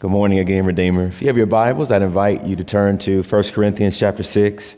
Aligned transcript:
Good 0.00 0.10
morning 0.10 0.38
again, 0.38 0.64
Redeemer. 0.64 1.08
If 1.08 1.20
you 1.20 1.26
have 1.26 1.36
your 1.36 1.44
Bibles, 1.44 1.92
I'd 1.92 2.00
invite 2.00 2.42
you 2.44 2.56
to 2.56 2.64
turn 2.64 2.96
to 3.00 3.22
1 3.22 3.42
Corinthians 3.50 3.98
chapter 3.98 4.22
6. 4.22 4.74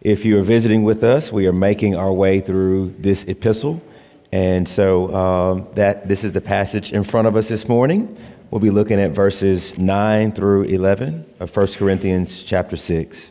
If 0.00 0.24
you 0.24 0.38
are 0.38 0.42
visiting 0.42 0.84
with 0.84 1.04
us, 1.04 1.30
we 1.30 1.46
are 1.46 1.52
making 1.52 1.96
our 1.96 2.10
way 2.10 2.40
through 2.40 2.94
this 2.98 3.24
epistle. 3.24 3.82
And 4.32 4.66
so 4.66 5.14
um, 5.14 5.68
that 5.74 6.08
this 6.08 6.24
is 6.24 6.32
the 6.32 6.40
passage 6.40 6.94
in 6.94 7.04
front 7.04 7.28
of 7.28 7.36
us 7.36 7.48
this 7.48 7.68
morning. 7.68 8.16
We'll 8.50 8.62
be 8.62 8.70
looking 8.70 8.98
at 8.98 9.10
verses 9.10 9.76
9 9.76 10.32
through 10.32 10.62
11 10.62 11.26
of 11.40 11.54
1 11.54 11.66
Corinthians 11.74 12.42
chapter 12.42 12.78
6. 12.78 13.30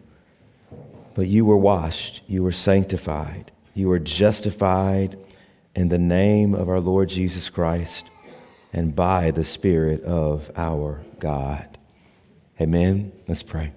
But 1.13 1.27
you 1.27 1.45
were 1.45 1.57
washed, 1.57 2.21
you 2.27 2.43
were 2.43 2.51
sanctified, 2.51 3.51
you 3.73 3.87
were 3.89 3.99
justified 3.99 5.17
in 5.75 5.89
the 5.89 5.99
name 5.99 6.53
of 6.53 6.69
our 6.69 6.79
Lord 6.79 7.09
Jesus 7.09 7.49
Christ 7.49 8.09
and 8.73 8.95
by 8.95 9.31
the 9.31 9.43
Spirit 9.43 10.03
of 10.03 10.49
our 10.55 11.01
God. 11.19 11.77
Amen. 12.59 13.11
Let's 13.27 13.43
pray. 13.43 13.71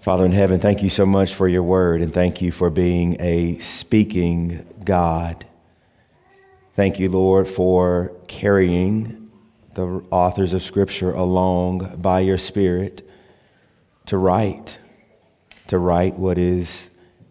Father 0.00 0.24
in 0.24 0.32
heaven, 0.32 0.60
thank 0.60 0.82
you 0.82 0.88
so 0.88 1.04
much 1.04 1.34
for 1.34 1.46
your 1.46 1.62
word 1.62 2.00
and 2.00 2.12
thank 2.12 2.40
you 2.40 2.50
for 2.50 2.70
being 2.70 3.20
a 3.20 3.58
speaking 3.58 4.66
God. 4.82 5.44
Thank 6.74 6.98
you, 6.98 7.10
Lord, 7.10 7.46
for 7.46 8.12
carrying 8.26 9.30
the 9.74 10.02
authors 10.10 10.52
of 10.52 10.62
Scripture 10.62 11.12
along 11.12 12.00
by 12.00 12.20
your 12.20 12.38
Spirit 12.38 13.06
to 14.06 14.16
write 14.16 14.78
to 15.70 15.78
write 15.78 16.18
what 16.18 16.36
is 16.36 16.90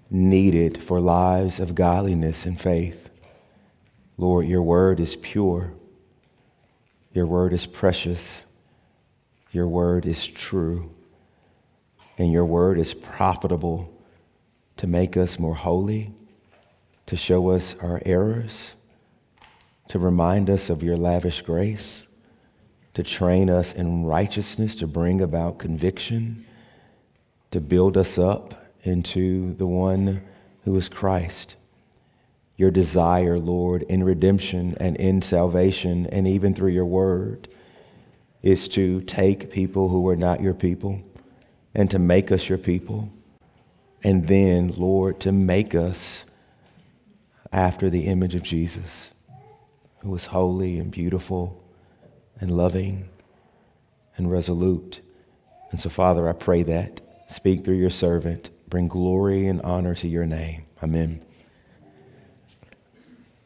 needed 0.09 0.81
for 0.81 1.01
lives 1.01 1.59
of 1.59 1.75
godliness 1.75 2.45
and 2.45 2.57
faith. 2.57 3.09
Lord, 4.17 4.47
your 4.47 4.61
word 4.61 5.01
is 5.01 5.17
pure. 5.17 5.73
Your 7.11 7.25
word 7.25 7.51
is 7.51 7.65
precious. 7.65 8.45
Your 9.51 9.67
word 9.67 10.05
is 10.05 10.25
true. 10.25 10.89
And 12.17 12.31
your 12.31 12.45
word 12.45 12.79
is 12.79 12.93
profitable 12.93 13.93
to 14.77 14.87
make 14.87 15.17
us 15.17 15.37
more 15.37 15.55
holy, 15.55 16.13
to 17.07 17.17
show 17.17 17.49
us 17.49 17.75
our 17.81 18.01
errors, 18.05 18.75
to 19.89 19.99
remind 19.99 20.49
us 20.49 20.69
of 20.69 20.81
your 20.81 20.95
lavish 20.95 21.41
grace, 21.41 22.07
to 22.93 23.03
train 23.03 23.49
us 23.49 23.73
in 23.73 24.05
righteousness, 24.05 24.75
to 24.75 24.87
bring 24.87 25.19
about 25.19 25.59
conviction 25.59 26.45
to 27.51 27.59
build 27.59 27.97
us 27.97 28.17
up 28.17 28.67
into 28.83 29.55
the 29.55 29.67
one 29.67 30.21
who 30.63 30.75
is 30.75 30.89
Christ. 30.89 31.55
Your 32.57 32.71
desire, 32.71 33.39
Lord, 33.39 33.83
in 33.83 34.03
redemption 34.03 34.75
and 34.79 34.95
in 34.97 35.21
salvation, 35.21 36.05
and 36.07 36.27
even 36.27 36.53
through 36.53 36.71
your 36.71 36.85
word, 36.85 37.47
is 38.41 38.67
to 38.69 39.01
take 39.01 39.51
people 39.51 39.89
who 39.89 40.07
are 40.09 40.15
not 40.15 40.41
your 40.41 40.53
people 40.53 41.01
and 41.73 41.89
to 41.91 41.99
make 41.99 42.31
us 42.31 42.47
your 42.49 42.57
people. 42.57 43.09
And 44.03 44.27
then, 44.27 44.73
Lord, 44.77 45.19
to 45.21 45.31
make 45.31 45.75
us 45.75 46.25
after 47.51 47.89
the 47.89 48.05
image 48.05 48.35
of 48.35 48.43
Jesus, 48.43 49.11
who 49.99 50.09
was 50.09 50.27
holy 50.27 50.77
and 50.79 50.91
beautiful 50.91 51.61
and 52.39 52.55
loving 52.55 53.09
and 54.15 54.31
resolute. 54.31 55.01
And 55.71 55.79
so, 55.79 55.89
Father, 55.89 56.29
I 56.29 56.33
pray 56.33 56.63
that 56.63 57.01
Speak 57.29 57.63
through 57.63 57.75
your 57.77 57.91
servant. 57.91 58.49
Bring 58.69 58.87
glory 58.87 59.45
and 59.47 59.61
honor 59.61 59.93
to 59.93 60.07
your 60.07 60.25
name. 60.25 60.65
Amen. 60.81 61.21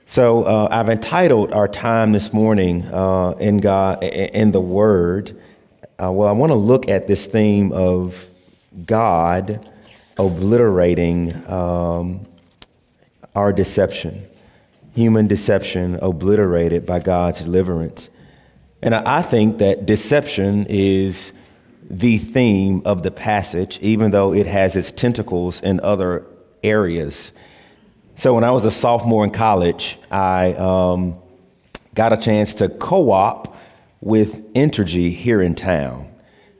So 0.05 0.43
uh, 0.43 0.69
I've 0.71 0.87
entitled 0.87 1.51
our 1.51 1.67
time 1.67 2.13
this 2.13 2.31
morning 2.31 2.85
uh, 2.85 3.31
in 3.31 3.57
God 3.57 4.01
in 4.01 4.53
the 4.53 4.61
Word. 4.61 5.37
Uh, 6.01 6.13
well, 6.13 6.29
I 6.29 6.31
want 6.31 6.51
to 6.51 6.55
look 6.55 6.87
at 6.87 7.07
this 7.07 7.25
theme 7.25 7.73
of 7.73 8.25
God 8.85 9.69
obliterating 10.17 11.33
um, 11.51 12.25
our 13.35 13.51
deception, 13.51 14.25
human 14.95 15.27
deception 15.27 15.99
obliterated 16.01 16.85
by 16.85 16.99
God's 16.99 17.41
deliverance. 17.41 18.07
And 18.81 18.95
I 18.95 19.21
think 19.21 19.57
that 19.57 19.85
deception 19.85 20.67
is 20.69 21.33
the 21.89 22.17
theme 22.17 22.81
of 22.85 23.03
the 23.03 23.11
passage, 23.11 23.79
even 23.81 24.11
though 24.11 24.33
it 24.33 24.47
has 24.47 24.75
its 24.75 24.91
tentacles 24.91 25.61
in 25.61 25.79
other 25.81 26.25
areas. 26.63 27.31
So, 28.15 28.33
when 28.33 28.43
I 28.43 28.51
was 28.51 28.65
a 28.65 28.71
sophomore 28.71 29.23
in 29.23 29.31
college, 29.31 29.97
I 30.11 30.53
um, 30.53 31.15
got 31.95 32.13
a 32.13 32.17
chance 32.17 32.53
to 32.55 32.69
co 32.69 33.11
op 33.11 33.57
with 34.01 34.53
Entergy 34.53 35.15
here 35.15 35.41
in 35.41 35.55
town. 35.55 36.09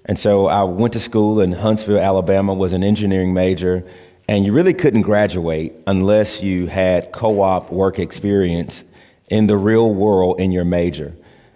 And 0.06 0.20
so 0.20 0.48
I 0.48 0.64
went 0.64 0.94
to 0.94 1.00
school 1.00 1.42
in 1.42 1.52
Huntsville, 1.54 2.00
Alabama, 2.00 2.54
was 2.54 2.74
an 2.74 2.84
engineering 2.84 3.34
major, 3.34 3.86
and 4.28 4.46
you 4.46 4.52
really 4.52 4.74
couldn't 4.74 5.04
graduate 5.04 5.74
unless 5.88 6.42
you 6.42 6.68
had 6.68 7.12
co 7.12 7.42
op 7.42 7.72
work 7.72 8.00
experience 8.00 8.84
in 9.30 9.48
the 9.48 9.58
real 9.58 9.94
world 9.94 10.40
in 10.40 10.52
your 10.52 10.66
major. 10.66 11.14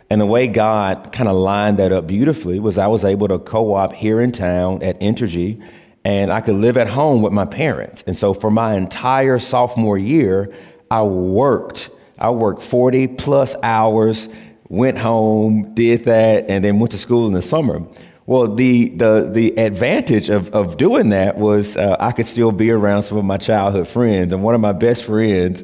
And 0.10 0.22
the 0.22 0.26
way 0.26 0.48
God 0.48 1.12
kind 1.12 1.28
of 1.28 1.36
lined 1.36 1.80
that 1.80 1.92
up 1.92 2.08
beautifully 2.08 2.60
was 2.60 2.78
I 2.78 2.88
was 2.88 3.04
able 3.04 3.28
to 3.28 3.40
co 3.40 3.74
op 3.74 3.94
here 3.94 4.22
in 4.22 4.32
town 4.32 4.82
at 4.82 5.00
Entergy, 5.02 5.62
and 6.06 6.32
I 6.32 6.40
could 6.40 6.56
live 6.56 6.78
at 6.78 6.88
home 6.88 7.22
with 7.22 7.34
my 7.34 7.46
parents. 7.46 8.04
And 8.08 8.16
so 8.16 8.34
for 8.34 8.50
my 8.50 8.76
entire 8.76 9.40
sophomore 9.40 9.98
year, 9.98 10.54
I 10.90 11.04
worked. 11.04 11.90
I 12.20 12.30
worked 12.30 12.64
40 12.64 13.10
plus 13.10 13.56
hours, 13.64 14.30
went 14.70 14.98
home, 14.98 15.74
did 15.74 16.06
that, 16.06 16.46
and 16.48 16.64
then 16.64 16.80
went 16.80 16.92
to 16.92 16.98
school 16.98 17.28
in 17.28 17.34
the 17.34 17.42
summer. 17.42 17.82
Well, 18.26 18.54
the, 18.54 18.90
the, 18.90 19.30
the 19.32 19.58
advantage 19.58 20.30
of, 20.30 20.50
of 20.50 20.78
doing 20.78 21.10
that 21.10 21.38
was 21.38 21.78
uh, 21.78 21.96
I 22.00 22.12
could 22.12 22.26
still 22.26 22.52
be 22.52 22.72
around 22.72 23.04
some 23.04 23.18
of 23.18 23.26
my 23.26 23.38
childhood 23.38 23.88
friends. 23.88 24.34
And 24.34 24.44
one 24.44 24.56
of 24.56 24.62
my 24.62 24.74
best 24.74 25.04
friends, 25.04 25.64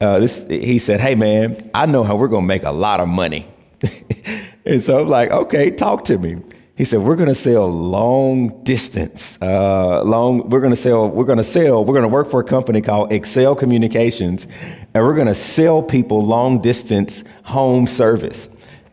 uh, 0.00 0.18
this, 0.18 0.46
he 0.48 0.78
said, 0.78 1.00
Hey, 1.00 1.14
man, 1.14 1.70
I 1.74 1.86
know 1.86 2.02
how 2.02 2.16
we're 2.16 2.28
going 2.28 2.44
to 2.44 2.48
make 2.48 2.62
a 2.62 2.70
lot 2.70 3.00
of 3.00 3.08
money. 3.08 3.49
and 4.64 4.82
so 4.82 5.00
I'm 5.00 5.08
like, 5.08 5.30
okay, 5.30 5.70
talk 5.70 6.04
to 6.04 6.18
me. 6.18 6.36
He 6.76 6.86
said, 6.86 7.00
we're 7.00 7.16
going 7.16 7.28
to 7.28 7.34
sell 7.34 7.68
long 7.68 8.64
distance, 8.64 9.36
uh, 9.42 10.02
long, 10.02 10.48
we're 10.48 10.60
going 10.60 10.74
to 10.74 10.80
sell, 10.80 11.10
we're 11.10 11.26
going 11.26 11.36
to 11.36 11.44
sell, 11.44 11.84
we're 11.84 11.92
going 11.92 12.04
to 12.04 12.08
work 12.08 12.30
for 12.30 12.40
a 12.40 12.44
company 12.44 12.80
called 12.80 13.12
Excel 13.12 13.54
Communications, 13.54 14.46
and 14.94 15.04
we're 15.04 15.14
going 15.14 15.26
to 15.26 15.34
sell 15.34 15.82
people 15.82 16.24
long 16.24 16.62
distance 16.62 17.22
home 17.44 17.86
service. 17.86 18.48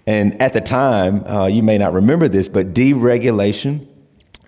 And 0.05 0.41
at 0.41 0.51
the 0.51 0.59
time, 0.59 1.25
uh, 1.27 1.47
you 1.47 1.63
may 1.63 1.77
not 1.77 1.93
remember 1.93 2.27
this, 2.27 2.49
but 2.49 2.73
deregulation 2.73 3.87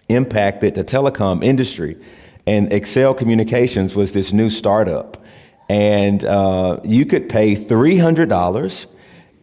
impacted 0.09 0.75
the 0.75 0.83
telecom 0.83 1.43
industry. 1.43 1.97
And 2.45 2.73
Excel 2.73 3.13
Communications 3.13 3.95
was 3.95 4.11
this 4.11 4.33
new 4.33 4.49
startup. 4.49 5.23
And 5.69 6.25
uh, 6.25 6.79
you 6.83 7.05
could 7.05 7.29
pay 7.29 7.55
$300 7.55 8.87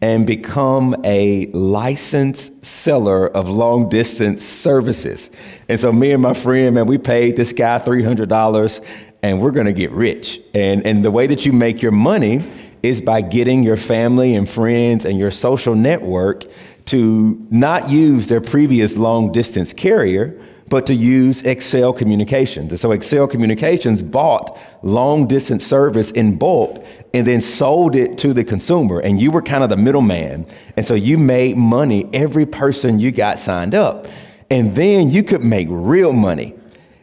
and 0.01 0.27
become 0.27 0.95
a 1.03 1.47
licensed 1.47 2.63
seller 2.63 3.27
of 3.29 3.49
long 3.49 3.89
distance 3.89 4.45
services. 4.45 5.29
And 5.69 5.79
so 5.79 5.91
me 5.91 6.11
and 6.11 6.21
my 6.21 6.33
friend, 6.33 6.75
man, 6.75 6.85
we 6.85 6.97
paid 6.97 7.35
this 7.35 7.51
guy 7.51 7.79
$300 7.79 8.85
and 9.23 9.41
we're 9.41 9.51
going 9.51 9.65
to 9.65 9.73
get 9.73 9.91
rich. 9.91 10.39
And, 10.53 10.85
and 10.85 11.03
the 11.03 11.09
way 11.09 11.25
that 11.27 11.45
you 11.45 11.51
make 11.51 11.81
your 11.81 11.91
money 11.91 12.45
is 12.83 13.01
by 13.01 13.21
getting 13.21 13.63
your 13.63 13.77
family 13.77 14.35
and 14.35 14.47
friends 14.47 15.05
and 15.05 15.17
your 15.17 15.31
social 15.31 15.73
network 15.73 16.45
to 16.85 17.45
not 17.49 17.89
use 17.89 18.27
their 18.27 18.39
previous 18.39 18.95
long 18.95 19.31
distance 19.31 19.73
carrier, 19.73 20.39
but 20.69 20.85
to 20.87 20.93
use 20.93 21.41
Excel 21.43 21.93
Communications. 21.93 22.71
And 22.71 22.79
so 22.79 22.91
Excel 22.91 23.27
Communications 23.27 24.01
bought 24.01 24.57
long 24.83 25.27
distance 25.27 25.65
service 25.65 26.11
in 26.11 26.37
bulk 26.37 26.83
and 27.13 27.25
then 27.25 27.41
sold 27.41 27.95
it 27.95 28.17
to 28.19 28.33
the 28.33 28.43
consumer. 28.43 28.99
And 28.99 29.19
you 29.21 29.31
were 29.31 29.41
kind 29.41 29.63
of 29.63 29.69
the 29.69 29.77
middleman. 29.77 30.45
And 30.75 30.85
so 30.85 30.93
you 30.93 31.17
made 31.17 31.57
money 31.57 32.09
every 32.13 32.45
person 32.45 32.99
you 32.99 33.11
got 33.11 33.39
signed 33.39 33.75
up. 33.75 34.07
And 34.49 34.75
then 34.75 35.09
you 35.09 35.23
could 35.23 35.43
make 35.43 35.67
real 35.69 36.13
money 36.13 36.53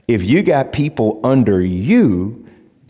if 0.08 0.22
you 0.22 0.42
got 0.42 0.72
people 0.72 1.20
under 1.24 1.60
you 1.60 2.46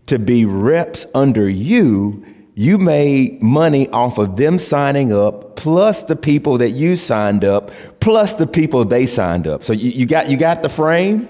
to 0.07 0.19
be 0.19 0.45
reps 0.45 1.07
under 1.15 1.49
you, 1.49 2.25
you 2.57 2.79
made 2.79 3.43
money 3.43 3.89
off 3.89 4.19
of 4.19 4.37
them 4.37 4.59
signing 4.59 5.13
up, 5.13 5.57
plus 5.57 6.03
the 6.03 6.17
people 6.17 6.59
that 6.59 6.71
you 6.71 6.97
signed 6.97 7.45
up, 7.45 7.71
plus 8.05 8.35
the 8.35 8.47
people 8.47 8.85
they 8.85 9.07
signed 9.07 9.47
up. 9.47 9.65
So 9.65 9.73
you, 9.73 9.89
you 9.91 10.05
got 10.05 10.29
you 10.29 10.37
got 10.37 10.63
the 10.63 10.69
frame. 10.69 11.27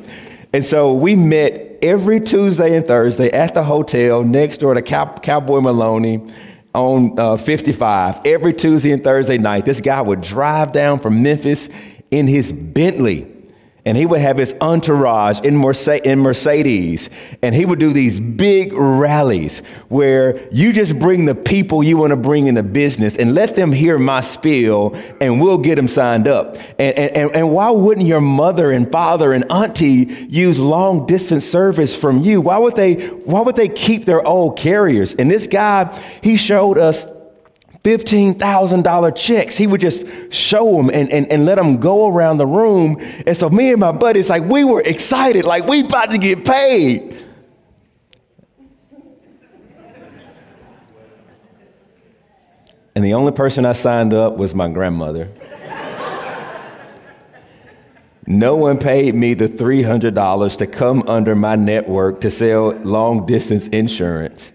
And 0.53 0.65
so 0.65 0.93
we 0.93 1.15
met 1.15 1.79
every 1.82 2.19
Tuesday 2.19 2.76
and 2.76 2.85
Thursday 2.85 3.31
at 3.31 3.55
the 3.55 3.62
hotel 3.62 4.25
next 4.25 4.59
door 4.59 4.75
to 4.75 4.82
Cow- 4.82 5.17
Cowboy 5.19 5.61
Maloney 5.61 6.21
on 6.75 7.17
uh, 7.19 7.37
55. 7.37 8.21
Every 8.25 8.53
Tuesday 8.53 8.91
and 8.91 9.05
Thursday 9.05 9.38
night, 9.38 9.65
this 9.65 9.81
guy 9.81 10.00
would 10.00 10.21
drive 10.21 10.73
down 10.73 10.99
from 10.99 11.23
Memphis 11.23 11.69
in 12.11 12.26
his 12.26 12.50
Bentley 12.50 13.34
and 13.87 13.99
he 13.99 14.07
would 14.07 14.21
have 14.21 14.39
his 14.39 14.55
entourage 14.61 15.41
in, 15.41 15.57
Mercedes, 15.57 17.11
and 17.43 17.55
he 17.55 17.67
would 17.67 17.79
do 17.79 17.93
these 17.93 18.19
big 18.19 18.73
rallies 18.73 19.61
where 19.89 20.49
you 20.51 20.73
just 20.73 20.99
bring 20.99 21.27
the 21.27 21.35
people 21.35 21.83
you 21.83 21.99
want 21.99 22.11
to 22.11 22.17
bring 22.17 22.47
in 22.47 22.55
the 22.55 22.63
business 22.63 23.17
and 23.17 23.35
let 23.35 23.57
them 23.57 23.73
hear 23.73 23.99
my 23.99 24.21
spiel, 24.21 24.95
and 25.21 25.41
we'll 25.41 25.59
get 25.59 25.75
them 25.75 25.89
signed 25.89 26.27
up. 26.27 26.57
And, 26.79 26.97
and, 26.97 27.37
and 27.37 27.53
why 27.53 27.71
wouldn't 27.71 28.07
your 28.07 28.23
mother 28.23 28.73
and 28.73 28.91
father 28.91 29.33
and 29.33 29.45
auntie 29.51 30.27
use 30.29 30.59
long 30.59 31.07
distance 31.07 31.45
service 31.45 31.95
from 31.95 32.21
you? 32.21 32.41
Why 32.41 32.59
would 32.59 32.77
they? 32.77 32.95
Why 32.95 33.41
would 33.41 33.57
they 33.57 33.69
keep 33.69 34.07
their 34.07 34.27
old 34.27 34.59
carriers? 34.59 35.15
And 35.15 35.31
this 35.31 35.47
guy, 35.47 36.03
he 36.23 36.37
showed 36.37 36.79
us 36.79 37.07
$15,000 37.85 39.15
checks. 39.15 39.59
He 39.59 39.67
would 39.67 39.81
just 39.81 40.05
show 40.31 40.75
them 40.75 40.89
and, 40.89 41.13
and, 41.13 41.31
and 41.31 41.45
let 41.45 41.57
them 41.57 41.77
go 41.77 42.09
around 42.09 42.39
the 42.39 42.47
room. 42.47 42.97
And 43.27 43.37
so 43.37 43.51
me 43.51 43.71
and 43.73 43.79
my 43.79 43.93
buddies, 43.93 44.31
like 44.31 44.43
we 44.43 44.65
were 44.65 44.81
excited, 44.81 45.45
like 45.45 45.67
we 45.67 45.85
about 45.85 46.11
to 46.11 46.19
get 46.19 46.47
paid. 46.47 47.27
And 52.95 53.05
the 53.05 53.13
only 53.13 53.33
person 53.33 53.67
I 53.67 53.75
signed 53.75 54.15
up 54.15 54.37
was 54.37 54.55
my 54.55 54.69
grandmother. 54.69 55.29
no 58.27 58.57
one 58.57 58.79
paid 58.79 59.15
me 59.15 59.35
the 59.35 59.49
$300 59.49 60.57
to 60.57 60.67
come 60.67 61.03
under 61.07 61.35
my 61.35 61.57
network 61.57 62.23
to 62.23 62.31
sell 62.31 62.71
long 62.71 63.27
distance 63.27 63.67
insurance. 63.69 64.53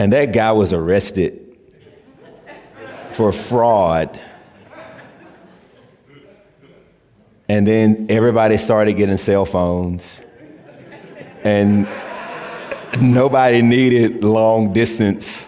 And 0.00 0.12
that 0.12 0.32
guy 0.32 0.50
was 0.50 0.72
arrested 0.72 1.45
for 3.16 3.32
fraud. 3.32 4.20
And 7.48 7.66
then 7.66 8.06
everybody 8.10 8.58
started 8.58 8.94
getting 8.94 9.16
cell 9.16 9.46
phones. 9.46 10.20
And 11.42 11.88
nobody 13.00 13.62
needed 13.62 14.22
long 14.22 14.74
distance 14.74 15.46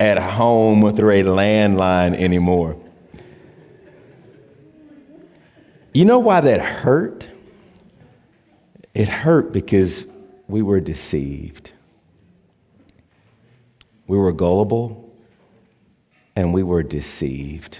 at 0.00 0.18
home 0.18 0.94
through 0.96 1.10
a 1.10 1.22
landline 1.22 2.16
anymore. 2.16 2.76
You 5.92 6.04
know 6.04 6.18
why 6.18 6.40
that 6.40 6.60
hurt? 6.60 7.28
It 8.92 9.08
hurt 9.08 9.52
because 9.52 10.04
we 10.48 10.62
were 10.62 10.80
deceived. 10.80 11.70
We 14.08 14.18
were 14.18 14.32
gullible 14.32 15.03
and 16.36 16.52
we 16.52 16.62
were 16.62 16.82
deceived. 16.82 17.78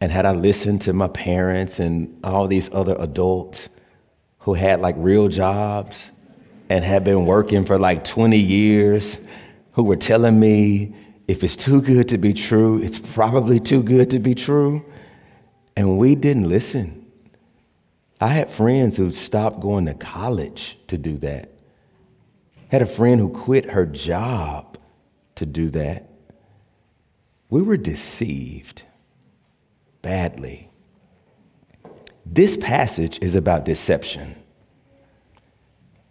And 0.00 0.12
had 0.12 0.26
I 0.26 0.32
listened 0.32 0.82
to 0.82 0.92
my 0.92 1.08
parents 1.08 1.80
and 1.80 2.18
all 2.22 2.46
these 2.46 2.70
other 2.72 2.96
adults 2.98 3.68
who 4.38 4.54
had 4.54 4.80
like 4.80 4.94
real 4.98 5.28
jobs 5.28 6.12
and 6.68 6.84
had 6.84 7.02
been 7.04 7.26
working 7.26 7.64
for 7.64 7.78
like 7.78 8.04
20 8.04 8.38
years, 8.38 9.18
who 9.72 9.82
were 9.82 9.96
telling 9.96 10.38
me 10.38 10.94
if 11.28 11.44
it's 11.44 11.56
too 11.56 11.82
good 11.82 12.08
to 12.08 12.18
be 12.18 12.32
true, 12.32 12.80
it's 12.82 12.98
probably 12.98 13.60
too 13.60 13.82
good 13.82 14.10
to 14.10 14.18
be 14.18 14.34
true. 14.34 14.84
And 15.76 15.98
we 15.98 16.14
didn't 16.14 16.48
listen. 16.48 17.06
I 18.20 18.28
had 18.28 18.50
friends 18.50 18.96
who 18.96 19.12
stopped 19.12 19.60
going 19.60 19.86
to 19.86 19.94
college 19.94 20.78
to 20.88 20.98
do 20.98 21.18
that. 21.18 21.50
Had 22.68 22.82
a 22.82 22.86
friend 22.86 23.20
who 23.20 23.28
quit 23.28 23.66
her 23.66 23.86
job 23.86 24.78
to 25.36 25.46
do 25.46 25.70
that. 25.70 26.07
We 27.50 27.62
were 27.62 27.76
deceived 27.76 28.82
badly. 30.02 30.70
This 32.26 32.56
passage 32.56 33.18
is 33.22 33.34
about 33.34 33.64
deception. 33.64 34.36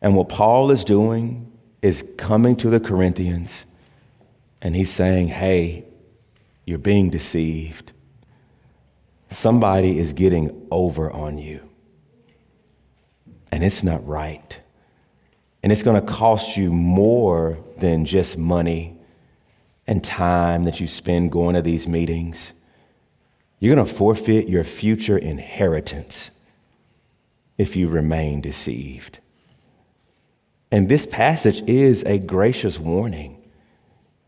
And 0.01 0.15
what 0.15 0.29
Paul 0.29 0.71
is 0.71 0.83
doing 0.83 1.51
is 1.81 2.03
coming 2.17 2.55
to 2.57 2.69
the 2.69 2.79
Corinthians 2.79 3.65
and 4.61 4.75
he's 4.75 4.91
saying, 4.91 5.27
hey, 5.27 5.85
you're 6.65 6.79
being 6.79 7.09
deceived. 7.09 7.91
Somebody 9.29 9.99
is 9.99 10.13
getting 10.13 10.67
over 10.71 11.11
on 11.11 11.37
you. 11.37 11.61
And 13.51 13.63
it's 13.63 13.83
not 13.83 14.05
right. 14.07 14.59
And 15.61 15.71
it's 15.71 15.83
going 15.83 15.99
to 15.99 16.13
cost 16.13 16.57
you 16.57 16.71
more 16.71 17.57
than 17.77 18.05
just 18.05 18.37
money 18.37 18.96
and 19.87 20.03
time 20.03 20.65
that 20.65 20.79
you 20.79 20.87
spend 20.87 21.31
going 21.31 21.55
to 21.55 21.61
these 21.61 21.87
meetings, 21.87 22.51
you're 23.59 23.75
going 23.75 23.87
to 23.87 23.93
forfeit 23.93 24.47
your 24.47 24.63
future 24.63 25.17
inheritance 25.17 26.29
if 27.57 27.75
you 27.75 27.87
remain 27.87 28.41
deceived. 28.41 29.19
And 30.71 30.89
this 30.89 31.05
passage 31.05 31.63
is 31.67 32.03
a 32.03 32.17
gracious 32.17 32.77
warning. 32.77 33.41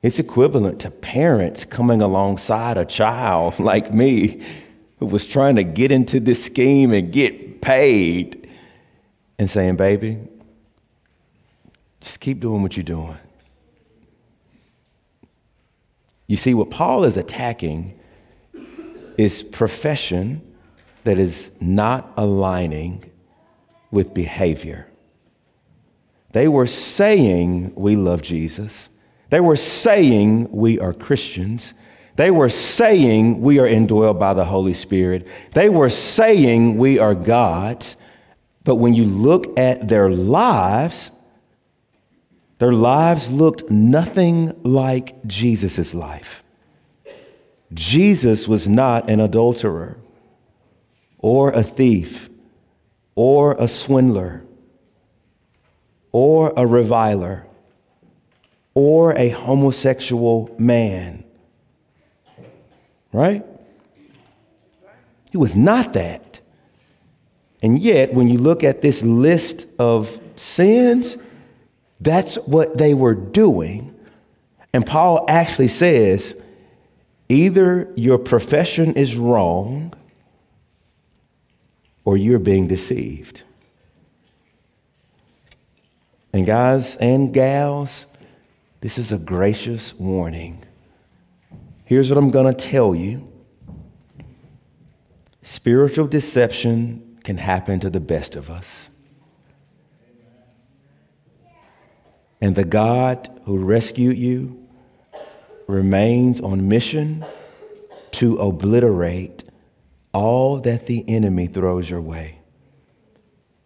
It's 0.02 0.18
equivalent 0.18 0.80
to 0.82 0.92
parents 0.92 1.66
coming 1.66 2.02
alongside 2.02 2.78
a 2.78 2.86
child 2.86 3.60
like 3.60 3.94
me 3.94 4.42
who 5.00 5.06
was 5.06 5.26
trying 5.26 5.58
to 5.58 5.64
get 5.64 5.92
into 5.92 6.20
this 6.20 6.44
scheme 6.44 6.94
and 6.94 7.12
get 7.12 7.62
paid 7.62 8.50
and 9.38 9.50
saying, 9.50 9.76
Baby, 9.76 10.18
just 12.02 12.20
keep 12.20 12.40
doing 12.40 12.62
what 12.62 12.76
you're 12.78 12.84
doing. 12.84 13.18
You 16.30 16.38
see, 16.38 16.54
what 16.54 16.70
Paul 16.70 17.06
is 17.06 17.18
attacking 17.18 18.00
is 19.18 19.42
profession 19.42 20.44
that 21.04 21.18
is 21.18 21.50
not 21.60 22.14
aligning 22.18 23.10
with 23.90 24.14
behavior. 24.14 24.86
They 26.32 26.48
were 26.48 26.68
saying 26.68 27.74
we 27.74 27.96
love 27.96 28.22
Jesus. 28.22 28.90
They 29.32 29.40
were 29.40 29.56
saying 29.56 30.52
we 30.52 30.80
are 30.80 30.94
Christians. 30.94 31.74
They 32.16 32.30
were 32.30 32.50
saying 32.50 33.42
we 33.42 33.58
are 33.58 33.68
indwelled 33.68 34.20
by 34.20 34.36
the 34.36 34.46
Holy 34.46 34.76
Spirit. 34.76 35.28
They 35.56 35.70
were 35.70 35.90
saying 35.90 36.78
we 36.78 37.00
are 37.00 37.16
God's. 37.16 37.96
But 38.64 38.76
when 38.76 38.94
you 38.94 39.06
look 39.06 39.58
at 39.58 39.88
their 39.88 40.12
lives, 40.12 41.10
their 42.60 42.74
lives 42.74 43.30
looked 43.30 43.72
nothing 43.72 44.54
like 44.64 45.26
Jesus' 45.26 45.94
life. 45.94 46.44
Jesus 47.74 48.48
was 48.48 48.68
not 48.68 49.10
an 49.10 49.20
adulterer 49.20 49.98
or 51.18 51.52
a 51.52 51.64
thief 51.64 52.30
or 53.16 53.54
a 53.54 53.68
swindler 53.68 54.44
or 56.12 56.54
a 56.58 56.68
reviler 56.68 57.46
or 58.74 59.16
a 59.16 59.30
homosexual 59.30 60.54
man. 60.58 61.24
Right? 63.14 63.46
He 65.32 65.38
was 65.38 65.56
not 65.56 65.94
that. 65.94 66.40
And 67.62 67.80
yet, 67.80 68.14
when 68.14 68.28
you 68.30 68.38
look 68.38 68.64
at 68.64 68.82
this 68.82 69.02
list 69.02 69.68
of 69.78 70.18
sins, 70.36 71.18
that's 72.02 72.36
what 72.36 72.78
they 72.78 72.94
were 72.94 73.14
doing. 73.14 73.96
And 74.74 74.86
Paul 74.86 75.26
actually 75.28 75.68
says 75.68 76.36
either 77.28 77.92
your 77.96 78.18
profession 78.18 78.96
is 78.96 79.16
wrong 79.16 79.94
or 82.06 82.18
you're 82.18 82.40
being 82.40 82.68
deceived. 82.68 83.44
And 86.32 86.46
guys 86.46 86.96
and 86.98 87.34
gals, 87.34 88.06
this 88.82 88.98
is 88.98 89.12
a 89.12 89.18
gracious 89.18 89.94
warning. 89.96 90.64
Here's 91.86 92.10
what 92.10 92.18
I'm 92.18 92.30
going 92.30 92.54
to 92.54 92.70
tell 92.70 92.94
you 92.94 93.28
spiritual 95.42 96.08
deception 96.08 97.18
can 97.24 97.38
happen 97.38 97.80
to 97.80 97.90
the 97.90 98.00
best 98.00 98.36
of 98.36 98.50
us. 98.50 98.90
And 102.42 102.56
the 102.56 102.66
God 102.66 103.30
who 103.46 103.58
rescued 103.58 104.18
you 104.18 104.68
remains 105.68 106.40
on 106.42 106.68
mission 106.70 107.26
to 108.12 108.38
obliterate 108.38 109.44
all 110.14 110.60
that 110.62 110.86
the 110.88 111.06
enemy 111.08 111.48
throws 111.48 111.90
your 111.90 112.02
way. 112.02 112.40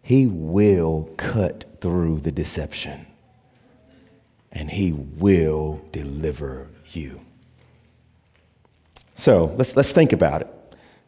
He 0.02 0.26
will 0.26 1.08
cut 1.16 1.78
through 1.80 2.20
the 2.20 2.32
deception. 2.32 3.06
and 4.52 4.70
he 4.70 4.92
will 4.92 5.80
deliver 5.92 6.68
you. 6.92 7.20
So 9.16 9.54
let's, 9.56 9.74
let's 9.76 9.92
think 9.92 10.12
about 10.12 10.42
it. 10.42 10.48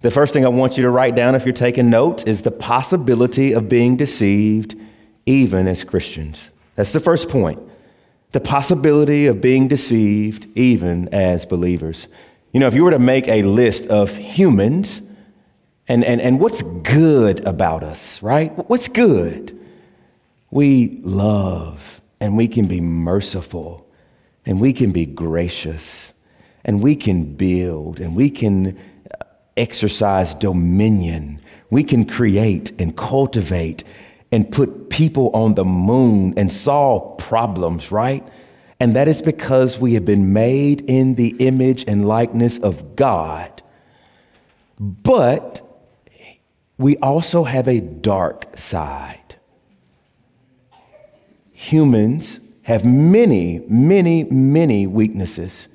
The 0.02 0.10
first 0.10 0.32
thing 0.32 0.44
I 0.44 0.48
want 0.48 0.76
you 0.76 0.82
to 0.82 0.90
write 0.90 1.14
down 1.14 1.34
if 1.34 1.44
you're 1.44 1.52
taking 1.52 1.88
notes 1.90 2.24
is 2.24 2.42
the 2.42 2.50
possibility 2.50 3.52
of 3.52 3.68
being 3.68 3.96
deceived 3.96 4.74
even 5.26 5.66
as 5.68 5.84
Christians. 5.84 6.50
That's 6.76 6.92
the 6.92 7.00
first 7.00 7.28
point. 7.28 7.60
The 8.32 8.40
possibility 8.40 9.26
of 9.26 9.40
being 9.40 9.66
deceived 9.66 10.46
even 10.56 11.08
as 11.12 11.46
believers. 11.46 12.06
You 12.52 12.60
know, 12.60 12.68
if 12.68 12.74
you 12.74 12.84
were 12.84 12.90
to 12.90 12.98
make 12.98 13.26
a 13.28 13.42
list 13.42 13.86
of 13.86 14.16
humans 14.16 15.02
and, 15.88 16.04
and, 16.04 16.20
and 16.20 16.40
what's 16.40 16.62
good 16.62 17.40
about 17.46 17.82
us, 17.82 18.22
right? 18.22 18.52
What's 18.68 18.88
good? 18.88 19.58
We 20.50 21.00
love 21.02 22.00
and 22.20 22.36
we 22.36 22.48
can 22.48 22.66
be 22.66 22.80
merciful 22.80 23.86
and 24.44 24.60
we 24.60 24.72
can 24.72 24.92
be 24.92 25.06
gracious 25.06 26.12
and 26.64 26.82
we 26.82 26.96
can 26.96 27.34
build 27.34 28.00
and 28.00 28.16
we 28.16 28.30
can 28.30 28.78
uh, 29.10 29.24
exercise 29.56 30.34
dominion. 30.34 31.40
We 31.70 31.84
can 31.84 32.04
create 32.04 32.72
and 32.80 32.96
cultivate 32.96 33.84
and 34.32 34.50
put 34.50 34.90
people 34.90 35.30
on 35.30 35.54
the 35.54 35.64
moon 35.64 36.34
and 36.36 36.52
solve 36.52 37.18
problems, 37.18 37.92
right? 37.92 38.26
And 38.80 38.94
that 38.96 39.08
is 39.08 39.22
because 39.22 39.78
we 39.78 39.94
have 39.94 40.04
been 40.04 40.32
made 40.32 40.82
in 40.82 41.14
the 41.14 41.34
image 41.38 41.84
and 41.86 42.06
likeness 42.06 42.58
of 42.58 42.96
God. 42.96 43.62
But 44.78 45.62
we 46.78 46.96
also 46.98 47.44
have 47.44 47.68
a 47.68 47.80
dark 47.80 48.58
side. 48.58 49.36
Humans 51.52 52.40
have 52.62 52.84
many, 52.84 53.60
many, 53.68 54.24
many 54.24 54.86
weaknesses. 54.86 55.68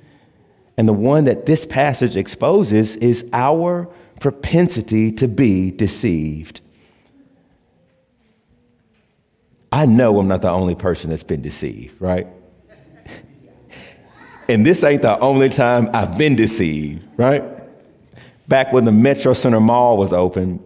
And 0.78 0.88
the 0.88 0.94
one 0.94 1.24
that 1.24 1.46
this 1.46 1.66
passage 1.66 2.16
exposes 2.16 2.98
is 2.98 3.26
our 3.34 3.90
propensity 4.20 5.12
to 5.14 5.28
be 5.28 5.72
deceived. 5.72 6.62
I 9.72 9.86
know 9.86 10.20
I'm 10.20 10.28
not 10.28 10.42
the 10.42 10.52
only 10.52 10.76
person 10.76 11.10
that's 11.10 11.24
been 11.24 11.42
deceived, 11.42 12.00
right? 12.02 12.28
and 14.50 14.66
this 14.66 14.84
ain't 14.84 15.02
the 15.02 15.18
only 15.20 15.50
time 15.50 15.90
I've 15.94 16.18
been 16.18 16.36
deceived, 16.36 17.06
right? 17.18 17.44
Back 18.48 18.74
when 18.74 18.84
the 18.84 18.92
Metro 18.92 19.34
Center 19.34 19.62
Mall 19.62 19.98
was 19.98 20.12
open, 20.12 20.60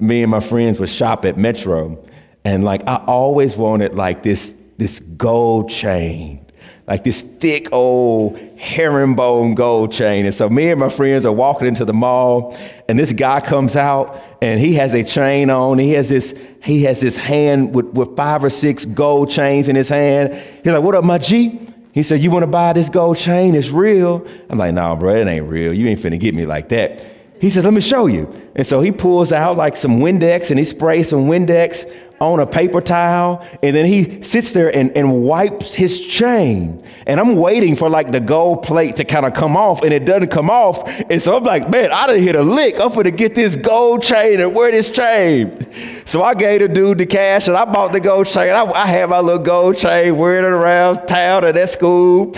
me 0.00 0.22
and 0.22 0.30
my 0.30 0.40
friends 0.40 0.80
would 0.80 0.88
shop 0.88 1.24
at 1.24 1.38
Metro, 1.38 2.04
and 2.44 2.64
like 2.64 2.82
I 2.86 2.96
always 3.06 3.56
wanted 3.56 3.94
like 3.94 4.22
this 4.22 4.54
this 4.78 5.00
gold 5.16 5.70
chain 5.70 6.46
like 6.86 7.02
this 7.02 7.22
thick 7.22 7.72
old 7.72 8.38
herringbone 8.58 9.54
gold 9.54 9.92
chain. 9.92 10.24
And 10.24 10.34
so 10.34 10.48
me 10.48 10.70
and 10.70 10.78
my 10.78 10.88
friends 10.88 11.24
are 11.24 11.32
walking 11.32 11.66
into 11.66 11.84
the 11.84 11.92
mall, 11.92 12.56
and 12.88 12.98
this 12.98 13.12
guy 13.12 13.40
comes 13.40 13.74
out 13.74 14.22
and 14.40 14.60
he 14.60 14.74
has 14.74 14.94
a 14.94 15.02
chain 15.02 15.50
on. 15.50 15.78
He 15.78 15.92
has 15.92 16.08
this, 16.08 16.34
he 16.66 16.82
has 16.82 17.00
his 17.00 17.16
hand 17.16 17.72
with, 17.76 17.86
with 17.86 18.16
five 18.16 18.42
or 18.42 18.50
six 18.50 18.84
gold 18.84 19.30
chains 19.30 19.68
in 19.68 19.76
his 19.76 19.88
hand. 19.88 20.34
He's 20.64 20.72
like, 20.72 20.82
What 20.82 20.96
up, 20.96 21.04
my 21.04 21.16
G? 21.16 21.60
He 21.92 22.02
said, 22.02 22.20
You 22.20 22.32
want 22.32 22.42
to 22.42 22.48
buy 22.48 22.72
this 22.72 22.88
gold 22.88 23.18
chain? 23.18 23.54
It's 23.54 23.68
real. 23.70 24.26
I'm 24.50 24.58
like, 24.58 24.74
Nah, 24.74 24.96
bro, 24.96 25.14
it 25.14 25.28
ain't 25.28 25.48
real. 25.48 25.72
You 25.72 25.86
ain't 25.86 26.00
finna 26.00 26.18
get 26.18 26.34
me 26.34 26.44
like 26.44 26.68
that. 26.70 27.04
He 27.40 27.50
said, 27.50 27.62
Let 27.62 27.72
me 27.72 27.80
show 27.80 28.06
you. 28.06 28.28
And 28.56 28.66
so 28.66 28.80
he 28.80 28.90
pulls 28.90 29.30
out 29.30 29.56
like 29.56 29.76
some 29.76 30.00
Windex 30.00 30.50
and 30.50 30.58
he 30.58 30.64
sprays 30.64 31.08
some 31.08 31.28
Windex 31.28 31.88
on 32.20 32.40
a 32.40 32.46
paper 32.46 32.80
towel 32.80 33.46
and 33.62 33.76
then 33.76 33.84
he 33.84 34.22
sits 34.22 34.52
there 34.52 34.74
and, 34.74 34.90
and 34.96 35.22
wipes 35.22 35.74
his 35.74 36.00
chain. 36.00 36.82
And 37.06 37.20
i'm 37.20 37.36
waiting 37.36 37.76
for 37.76 37.90
like 37.90 38.10
the 38.10 38.20
gold 38.20 38.62
plate 38.62 38.96
to 38.96 39.04
kind 39.04 39.26
of 39.26 39.34
come 39.34 39.56
off 39.56 39.82
and 39.82 39.92
it 39.92 40.04
doesn't 40.04 40.28
come 40.28 40.50
off. 40.50 40.88
And 41.10 41.20
so 41.20 41.36
i'm 41.36 41.44
like 41.44 41.68
man 41.70 41.92
i 41.92 42.06
didn't 42.06 42.22
hit 42.22 42.36
a 42.36 42.42
lick. 42.42 42.80
I'm 42.80 42.92
gonna 42.92 43.10
get 43.10 43.34
this 43.34 43.54
gold 43.56 44.02
chain 44.02 44.40
and 44.40 44.54
wear 44.54 44.70
this 44.70 44.88
chain? 44.88 45.66
So 46.06 46.22
i 46.22 46.34
gave 46.34 46.60
the 46.60 46.68
dude 46.68 46.98
the 46.98 47.06
cash 47.06 47.48
and 47.48 47.56
i 47.56 47.64
bought 47.64 47.92
the 47.92 48.00
gold 48.00 48.26
chain. 48.26 48.50
I, 48.50 48.64
I 48.64 48.86
had 48.86 49.10
my 49.10 49.20
little 49.20 49.42
gold 49.42 49.76
chain 49.76 50.16
wearing 50.16 50.44
it 50.44 50.52
around 50.52 51.06
town 51.06 51.44
at 51.44 51.70
school. 51.70 52.34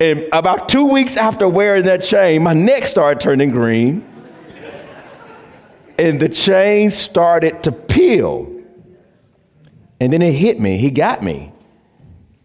And 0.00 0.26
about 0.32 0.68
two 0.68 0.86
weeks 0.86 1.16
after 1.16 1.48
wearing 1.48 1.84
that 1.84 2.02
chain 2.02 2.42
my 2.42 2.54
neck 2.54 2.84
started 2.84 3.20
turning 3.20 3.50
green 3.50 4.04
and 5.98 6.18
the 6.18 6.28
chain 6.28 6.90
started 6.90 7.62
to 7.62 7.70
peel 7.70 8.59
and 10.00 10.12
then 10.12 10.22
it 10.22 10.32
hit 10.32 10.58
me. 10.58 10.78
He 10.78 10.90
got 10.90 11.22
me. 11.22 11.52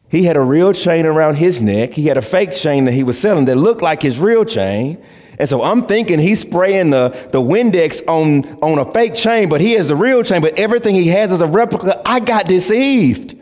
He 0.09 0.23
had 0.23 0.35
a 0.35 0.41
real 0.41 0.73
chain 0.73 1.05
around 1.05 1.35
his 1.35 1.61
neck. 1.61 1.93
He 1.93 2.05
had 2.05 2.17
a 2.17 2.21
fake 2.21 2.51
chain 2.51 2.85
that 2.85 2.91
he 2.91 3.03
was 3.03 3.17
selling 3.17 3.45
that 3.45 3.55
looked 3.55 3.81
like 3.81 4.01
his 4.01 4.19
real 4.19 4.45
chain. 4.45 5.03
And 5.39 5.49
so 5.49 5.63
I'm 5.63 5.85
thinking 5.87 6.19
he's 6.19 6.39
spraying 6.39 6.91
the, 6.91 7.09
the 7.31 7.41
Windex 7.41 8.01
on, 8.07 8.45
on 8.61 8.79
a 8.79 8.91
fake 8.93 9.15
chain, 9.15 9.49
but 9.49 9.61
he 9.61 9.73
has 9.73 9.87
the 9.87 9.95
real 9.95 10.23
chain, 10.23 10.41
but 10.41 10.57
everything 10.59 10.95
he 10.95 11.07
has 11.07 11.31
is 11.31 11.41
a 11.41 11.47
replica. 11.47 12.01
I 12.05 12.19
got 12.19 12.47
deceived. 12.47 13.35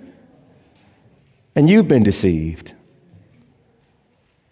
And 1.56 1.70
you've 1.70 1.88
been 1.88 2.04
deceived. 2.04 2.74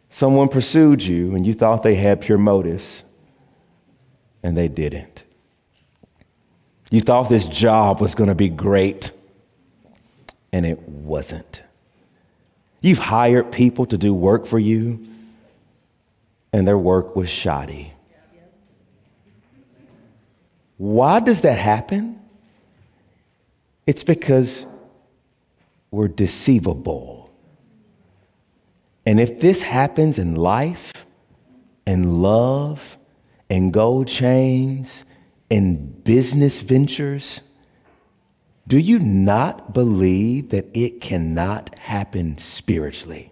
Someone 0.09 0.49
pursued 0.49 1.01
you 1.01 1.33
and 1.33 1.47
you 1.47 1.53
thought 1.53 1.81
they 1.81 1.95
had 1.95 2.21
pure 2.21 2.37
motives, 2.37 3.03
and 4.43 4.55
they 4.55 4.67
didn't. 4.67 5.23
You 6.91 7.01
thought 7.01 7.29
this 7.29 7.45
job 7.45 8.01
was 8.01 8.13
going 8.13 8.27
to 8.27 8.35
be 8.35 8.49
great 8.49 9.11
and 10.51 10.65
it 10.65 10.79
wasn't. 10.87 11.61
You've 12.81 12.99
hired 12.99 13.51
people 13.51 13.85
to 13.87 13.97
do 13.97 14.13
work 14.13 14.45
for 14.45 14.59
you, 14.59 15.07
and 16.51 16.67
their 16.67 16.77
work 16.77 17.15
was 17.15 17.29
shoddy. 17.29 17.93
Why 20.77 21.19
does 21.19 21.41
that 21.41 21.59
happen? 21.59 22.19
It's 23.85 24.03
because 24.03 24.65
we're 25.91 26.07
deceivable. 26.07 27.29
And 29.05 29.19
if 29.19 29.39
this 29.39 29.61
happens 29.61 30.17
in 30.17 30.35
life, 30.35 30.91
in 31.85 32.21
love, 32.21 32.97
in 33.49 33.71
gold 33.71 34.07
chains, 34.07 35.03
in 35.49 35.91
business 36.03 36.59
ventures, 36.59 37.41
do 38.67 38.77
you 38.77 38.99
not 38.99 39.73
believe 39.73 40.49
that 40.49 40.67
it 40.73 41.01
cannot 41.01 41.77
happen 41.79 42.37
spiritually? 42.37 43.31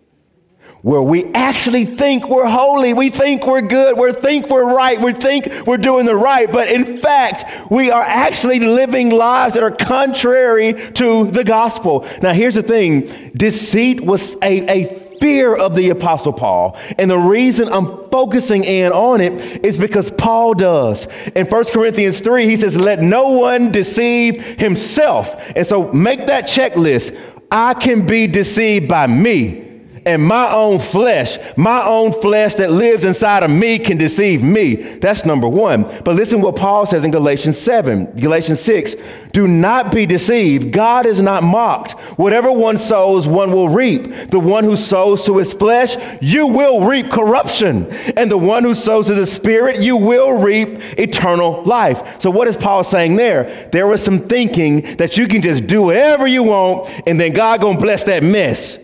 Where 0.82 1.02
we 1.02 1.26
actually 1.34 1.84
think 1.84 2.30
we're 2.30 2.48
holy, 2.48 2.94
we 2.94 3.10
think 3.10 3.46
we're 3.46 3.62
good, 3.62 3.98
we 3.98 4.14
think 4.14 4.50
we're 4.50 4.74
right, 4.74 5.00
we 5.00 5.12
think 5.12 5.68
we're 5.68 5.78
doing 5.78 6.06
the 6.06 6.16
right, 6.16 6.50
but 6.50 6.70
in 6.70 6.98
fact, 6.98 7.70
we 7.70 7.92
are 7.92 8.02
actually 8.02 8.60
living 8.60 9.10
lives 9.10 9.56
that 9.56 9.64
are 9.64 9.72
contrary 9.72 10.74
to 10.94 11.30
the 11.32 11.44
gospel. 11.44 12.08
Now, 12.22 12.32
here's 12.32 12.56
the 12.56 12.64
thing 12.64 13.32
deceit 13.36 14.00
was 14.00 14.36
a, 14.36 14.86
a 14.86 14.99
fear 15.20 15.56
of 15.56 15.76
the 15.76 15.90
Apostle 15.90 16.34
Paul. 16.34 16.78
And 16.98 17.10
the 17.10 17.18
reason 17.18 17.70
I'm 17.72 18.10
focusing 18.10 18.64
in 18.64 18.92
on 18.92 19.22
it 19.22 19.64
is 19.66 19.78
because 19.78 20.12
Paul 20.12 20.54
does. 20.54 21.08
In 21.36 21.46
1 21.48 21.64
Corinthians 21.66 22.20
3, 22.20 22.46
he 22.46 22.56
says, 22.56 22.76
Let 22.76 23.02
no 23.02 23.30
one 23.30 23.72
deceive 23.72 24.44
himself. 24.60 25.30
And 25.56 25.66
so 25.66 25.92
make 25.94 26.28
that 26.28 26.46
checklist. 26.46 27.18
I 27.52 27.74
can 27.74 28.06
be 28.06 28.28
deceived 28.28 28.88
by 28.88 29.08
me 29.08 29.69
and 30.06 30.24
my 30.24 30.52
own 30.52 30.80
flesh, 30.80 31.38
my 31.58 31.84
own 31.86 32.20
flesh 32.22 32.56
that 32.56 32.72
lives 32.72 33.04
inside 33.04 33.44
of 33.44 33.52
me 33.52 33.80
can 33.80 33.98
deceive 33.98 34.44
me. 34.44 34.76
That's 34.76 35.26
number 35.26 35.48
one. 35.48 35.84
But 36.04 36.16
listen 36.16 36.42
what 36.42 36.56
Paul 36.56 36.86
says 36.86 37.04
in 37.04 37.12
Galatians 37.12 37.58
7, 37.58 38.16
Galatians 38.18 38.60
6. 38.62 38.96
Do 39.32 39.48
not 39.48 39.92
be 39.92 40.08
deceived. 40.08 40.72
God 40.72 41.06
is 41.06 41.22
not 41.22 41.44
mocked. 41.44 41.92
Whatever 42.18 42.52
one 42.52 42.78
sows, 42.78 43.28
one 43.28 43.52
will 43.52 43.70
reap. 43.70 44.32
The 44.32 44.40
one 44.40 44.64
who 44.64 44.76
sows 44.76 45.24
to 45.26 45.38
his 45.38 45.54
flesh, 45.54 45.96
you 46.20 46.48
will 46.48 46.86
reap 46.86 47.12
corruption. 47.12 47.92
And 48.18 48.32
the 48.32 48.38
one 48.38 48.64
who 48.64 48.74
sows 48.74 49.06
to 49.06 49.14
the 49.14 49.28
spirit, 49.28 49.80
you 49.80 49.98
will 49.98 50.40
reap 50.40 50.80
eternal 50.98 51.64
life. 51.64 52.20
So 52.20 52.32
what 52.32 52.48
is 52.48 52.58
Paul 52.58 52.84
saying 52.84 53.18
there? 53.18 53.70
There 53.72 53.86
was 53.86 54.04
some 54.04 54.28
thinking 54.28 54.98
that 54.98 55.16
you 55.16 55.28
can 55.28 55.44
just 55.44 55.68
do 55.68 55.84
whatever 55.84 56.28
you 56.28 56.44
want 56.44 56.90
and 57.06 57.20
then 57.20 57.34
God 57.34 57.62
gonna 57.62 57.80
bless 57.80 58.04
that 58.06 58.24
mess. 58.24 58.80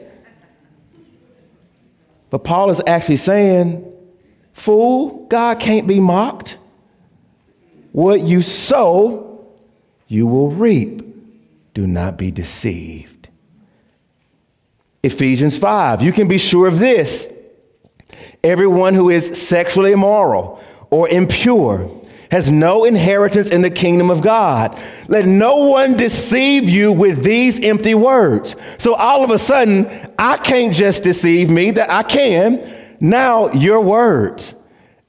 But 2.35 2.43
Paul 2.43 2.69
is 2.69 2.81
actually 2.85 3.15
saying, 3.15 3.89
Fool, 4.51 5.25
God 5.27 5.57
can't 5.57 5.87
be 5.87 6.01
mocked. 6.01 6.57
What 7.93 8.19
you 8.19 8.41
sow, 8.41 9.47
you 10.09 10.27
will 10.27 10.51
reap. 10.51 11.01
Do 11.73 11.87
not 11.87 12.17
be 12.17 12.31
deceived. 12.31 13.29
Ephesians 15.01 15.57
5, 15.57 16.01
you 16.01 16.11
can 16.11 16.27
be 16.27 16.37
sure 16.37 16.67
of 16.67 16.77
this. 16.77 17.29
Everyone 18.43 18.95
who 18.95 19.09
is 19.09 19.41
sexually 19.41 19.93
immoral 19.93 20.61
or 20.89 21.07
impure 21.07 21.89
has 22.31 22.51
no 22.51 22.85
inheritance 22.85 23.49
in 23.49 23.61
the 23.61 23.69
kingdom 23.69 24.09
of 24.09 24.21
God. 24.21 24.79
Let 25.07 25.25
no 25.25 25.57
one 25.57 25.95
deceive 25.95 26.69
you 26.69 26.91
with 26.91 27.23
these 27.23 27.59
empty 27.59 27.95
words. 27.95 28.55
So 28.77 28.95
all 28.95 29.23
of 29.23 29.31
a 29.31 29.39
sudden, 29.39 30.13
I 30.17 30.37
can't 30.37 30.73
just 30.73 31.03
deceive 31.03 31.49
me, 31.49 31.71
that 31.71 31.91
I 31.91 32.03
can. 32.03 32.97
Now, 32.99 33.51
your 33.51 33.81
words 33.81 34.55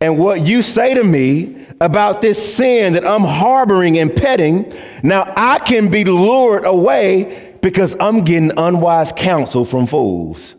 and 0.01 0.19
what 0.19 0.43
you 0.43 0.63
say 0.63 0.95
to 0.95 1.03
me 1.03 1.67
about 1.81 2.21
this 2.21 2.57
sin 2.57 2.95
that 2.95 3.07
I'm 3.07 3.23
harboring 3.23 3.99
and 3.99 4.15
petting, 4.15 4.73
now 5.03 5.33
I 5.37 5.59
can 5.59 5.91
be 5.91 6.05
lured 6.05 6.65
away 6.65 7.57
because 7.63 7.97
I'm 7.99 8.25
getting 8.25 8.53
unwise 8.57 9.13
counsel 9.13 9.65
from 9.65 9.87
fools. 9.87 10.55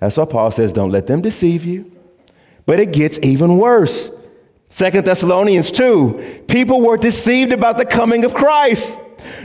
That's 0.00 0.16
why 0.16 0.26
Paul 0.26 0.50
says, 0.50 0.72
don't 0.72 0.90
let 0.90 1.06
them 1.06 1.22
deceive 1.22 1.64
you. 1.64 1.90
But 2.66 2.80
it 2.80 2.92
gets 2.92 3.18
even 3.22 3.58
worse. 3.58 4.10
Second 4.74 5.06
Thessalonians 5.06 5.70
2 5.70 6.46
people 6.48 6.80
were 6.80 6.96
deceived 6.96 7.52
about 7.52 7.78
the 7.78 7.84
coming 7.84 8.24
of 8.24 8.34
Christ. 8.34 8.98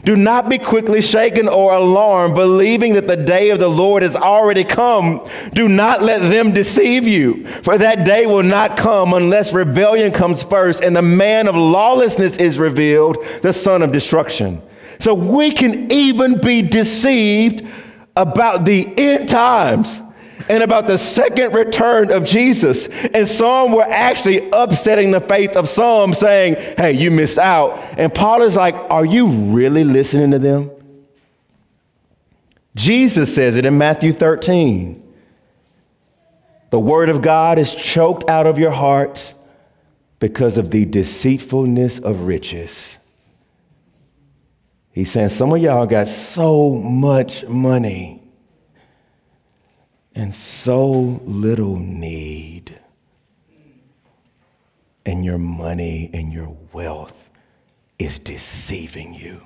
Do 0.03 0.15
not 0.15 0.50
be 0.50 0.57
quickly 0.57 1.03
shaken 1.03 1.48
or 1.48 1.75
alarmed, 1.75 2.33
believing 2.33 2.93
that 2.93 3.05
the 3.05 3.15
day 3.15 3.51
of 3.51 3.59
the 3.59 3.67
Lord 3.67 4.01
has 4.01 4.15
already 4.15 4.63
come. 4.63 5.24
Do 5.53 5.67
not 5.67 6.01
let 6.01 6.21
them 6.21 6.51
deceive 6.51 7.07
you, 7.07 7.45
for 7.62 7.77
that 7.77 8.05
day 8.05 8.25
will 8.25 8.41
not 8.41 8.75
come 8.75 9.13
unless 9.13 9.53
rebellion 9.53 10.12
comes 10.12 10.41
first 10.41 10.81
and 10.81 10.95
the 10.95 11.03
man 11.03 11.48
of 11.48 11.55
lawlessness 11.55 12.36
is 12.38 12.57
revealed, 12.57 13.24
the 13.43 13.53
son 13.53 13.83
of 13.83 13.91
destruction. 13.91 14.59
So 14.98 15.13
we 15.13 15.51
can 15.51 15.91
even 15.91 16.41
be 16.41 16.63
deceived 16.63 17.67
about 18.15 18.65
the 18.65 18.91
end 18.98 19.29
times 19.29 20.01
and 20.49 20.63
about 20.63 20.87
the 20.87 20.97
second 20.97 21.53
return 21.53 22.11
of 22.11 22.23
Jesus. 22.23 22.87
And 22.87 23.27
some 23.27 23.71
were 23.71 23.83
actually 23.83 24.49
upsetting 24.51 25.11
the 25.11 25.21
faith 25.21 25.55
of 25.55 25.69
some, 25.69 26.13
saying, 26.15 26.55
Hey, 26.75 26.93
you 26.93 27.11
missed 27.11 27.37
out. 27.37 27.77
And 27.97 28.13
Paul 28.13 28.41
is 28.41 28.55
like, 28.55 28.75
Are 28.75 29.05
you 29.05 29.27
really 29.27 29.83
listening 29.83 30.31
to 30.31 30.39
them? 30.39 30.71
Jesus 32.75 33.33
says 33.33 33.55
it 33.55 33.65
in 33.65 33.77
Matthew 33.77 34.11
13. 34.11 35.05
The 36.71 36.79
word 36.79 37.09
of 37.09 37.21
God 37.21 37.57
is 37.57 37.73
choked 37.73 38.29
out 38.29 38.45
of 38.45 38.57
your 38.59 38.71
hearts 38.71 39.35
because 40.19 40.57
of 40.57 40.69
the 40.71 40.85
deceitfulness 40.85 41.99
of 41.99 42.21
riches. 42.21 42.97
He's 44.91 45.11
saying 45.11 45.29
some 45.29 45.53
of 45.53 45.61
y'all 45.61 45.85
got 45.85 46.07
so 46.07 46.73
much 46.73 47.45
money 47.45 48.18
and 50.19 50.35
so 50.35 51.21
little 51.23 51.77
need. 51.77 52.77
And 55.05 55.23
your 55.23 55.38
money 55.38 56.09
and 56.13 56.33
your 56.33 56.57
wealth 56.73 57.29
is 57.97 58.19
deceiving 58.19 59.13
you. 59.13 59.41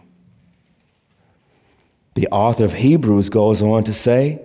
The 2.15 2.27
author 2.29 2.65
of 2.65 2.73
Hebrews 2.73 3.29
goes 3.29 3.61
on 3.61 3.83
to 3.83 3.93
say, 3.93 4.41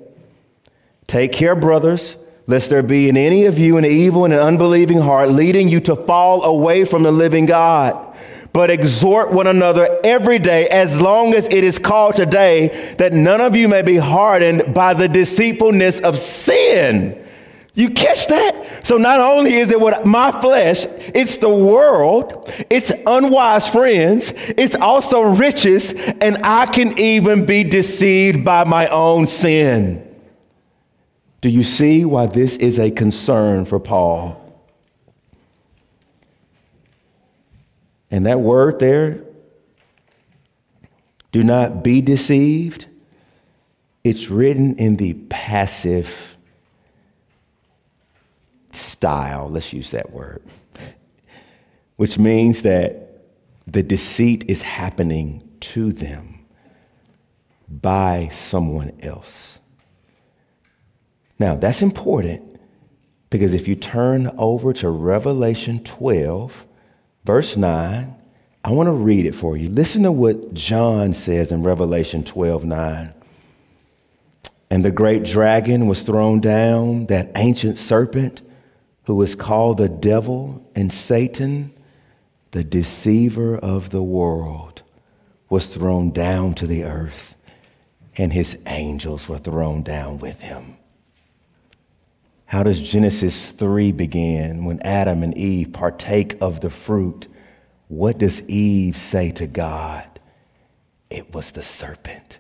Take 1.07 1.33
care, 1.33 1.57
brothers, 1.57 2.17
lest 2.47 2.69
there 2.69 2.83
be 2.83 3.09
in 3.09 3.17
any 3.17 3.47
of 3.47 3.59
you 3.59 3.79
an 3.79 3.87
evil 3.87 4.27
and 4.27 4.35
an 4.35 4.41
unbelieving 4.41 5.01
heart, 5.01 5.31
leading 5.31 5.67
you 5.69 5.81
to 5.81 5.97
fall 5.97 6.45
away 6.45 6.85
from 6.85 7.05
the 7.05 7.13
living 7.13 7.47
God 7.47 8.08
but 8.53 8.71
exhort 8.71 9.33
one 9.33 9.47
another 9.47 9.99
every 10.05 10.39
day 10.39 10.69
as 10.69 11.01
long 11.01 11.35
as 11.35 11.47
it 11.47 11.65
is 11.65 11.79
called 11.79 12.17
today, 12.17 12.95
that 12.99 13.13
none 13.13 13.41
of 13.41 13.55
you 13.55 13.69
may 13.69 13.83
be 13.83 13.97
hardened 13.97 14.75
by 14.75 14.95
the 14.95 15.09
deceitfulness 15.09 16.01
of 16.01 16.19
sin. 16.19 17.25
You 17.75 17.91
catch 17.91 18.27
that? 18.27 18.85
So 18.85 18.97
not 18.97 19.21
only 19.21 19.55
is 19.55 19.71
it 19.71 19.81
what 19.81 20.05
my 20.05 20.33
flesh, 20.41 20.85
it's 21.15 21.37
the 21.37 21.49
world, 21.49 22.53
it's 22.71 22.91
unwise 23.07 23.69
friends, 23.69 24.33
it's 24.37 24.75
also 24.75 25.21
riches, 25.21 25.93
and 25.93 26.39
I 26.43 26.67
can 26.67 26.99
even 26.99 27.47
be 27.47 27.63
deceived 27.63 28.45
by 28.45 28.65
my 28.65 28.89
own 28.89 29.29
sin. 29.29 30.05
Do 31.41 31.49
you 31.49 31.63
see 31.63 32.05
why 32.05 32.27
this 32.27 32.57
is 32.57 32.81
a 32.81 32.91
concern 32.91 33.65
for 33.65 33.79
Paul? 33.79 34.48
And 38.11 38.27
that 38.27 38.41
word 38.41 38.79
there, 38.79 39.23
do 41.33 41.43
not 41.43 41.85
be 41.85 42.01
deceived, 42.01 42.87
it's 44.03 44.31
written 44.31 44.77
in 44.77 44.97
the 44.97 45.15
passive 45.29 46.11
style, 48.73 49.51
let's 49.51 49.73
use 49.73 49.91
that 49.91 50.11
word, 50.13 50.43
which 51.97 52.19
means 52.19 52.63
that 52.63 53.25
the 53.67 53.83
deceit 53.83 54.45
is 54.49 54.63
happening 54.63 55.47
to 55.61 55.93
them 55.93 56.39
by 57.69 58.29
someone 58.33 58.93
else. 59.03 59.59
Now, 61.39 61.55
that's 61.55 61.83
important 61.83 62.59
because 63.31 63.53
if 63.53 63.69
you 63.69 63.77
turn 63.77 64.29
over 64.39 64.73
to 64.73 64.89
Revelation 64.89 65.85
12, 65.85 66.65
verse 67.29 67.59
9. 67.59 68.17
I 68.65 68.71
want 68.71 68.87
to 68.87 68.93
read 68.93 69.27
it 69.27 69.35
for 69.35 69.55
you. 69.55 69.69
Listen 69.69 70.05
to 70.05 70.11
what 70.11 70.55
John 70.55 71.13
says 71.13 71.53
in 71.53 71.63
Revelation 71.63 72.25
12 72.25 72.65
9. 72.65 73.13
And 74.71 74.83
the 74.83 74.91
great 74.91 75.25
dragon 75.25 75.87
was 75.89 76.05
thrown 76.05 76.41
down, 76.41 77.05
that 77.09 77.31
ancient 77.37 77.79
serpent 77.79 78.41
who 79.05 79.15
was 79.15 79.35
called 79.35 79.77
the 79.77 79.91
devil 79.91 80.67
and 80.75 80.91
Satan, 80.91 81.71
the 82.53 82.65
deceiver 82.65 83.59
of 83.59 83.91
the 83.91 84.03
world, 84.03 84.81
was 85.51 85.67
thrown 85.69 86.13
down 86.13 86.55
to 86.55 86.67
the 86.67 86.85
earth, 86.85 87.35
and 88.17 88.33
his 88.33 88.57
angels 88.65 89.29
were 89.29 89.39
thrown 89.39 89.83
down 89.83 90.19
with 90.19 90.41
him. 90.41 90.78
How 92.49 92.63
does 92.63 92.81
Genesis 92.81 93.51
3 93.51 93.93
begin 93.93 94.65
when 94.65 94.81
Adam 94.81 95.23
and 95.23 95.37
Eve 95.37 95.71
partake 95.71 96.39
of 96.41 96.63
the 96.63 96.71
fruit? 96.71 97.27
What 97.89 98.17
does 98.17 98.41
Eve 98.49 98.97
say 98.97 99.33
to 99.33 99.47
God? 99.47 100.19
It 101.11 101.35
was 101.35 101.51
the 101.51 101.63
serpent. 101.63 102.39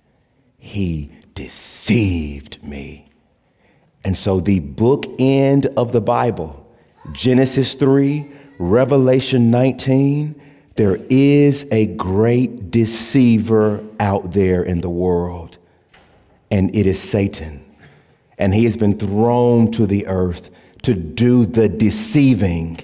He 0.56 1.10
deceived 1.34 2.64
me. 2.64 3.10
And 4.02 4.16
so 4.16 4.40
the 4.40 4.60
book 4.60 5.04
end 5.18 5.66
of 5.76 5.92
the 5.92 6.00
Bible, 6.00 6.66
Genesis 7.12 7.74
3, 7.74 8.26
Revelation 8.58 9.50
19, 9.50 10.40
there 10.76 10.98
is 11.10 11.66
a 11.70 11.84
great 11.84 12.70
deceiver 12.70 13.84
out 14.00 14.32
there 14.32 14.62
in 14.62 14.80
the 14.80 14.88
world, 14.88 15.58
and 16.50 16.74
it 16.74 16.86
is 16.86 16.98
Satan 16.98 17.67
and 18.38 18.54
he 18.54 18.64
has 18.64 18.76
been 18.76 18.98
thrown 18.98 19.70
to 19.72 19.86
the 19.86 20.06
earth 20.06 20.50
to 20.82 20.94
do 20.94 21.44
the 21.44 21.68
deceiving 21.68 22.78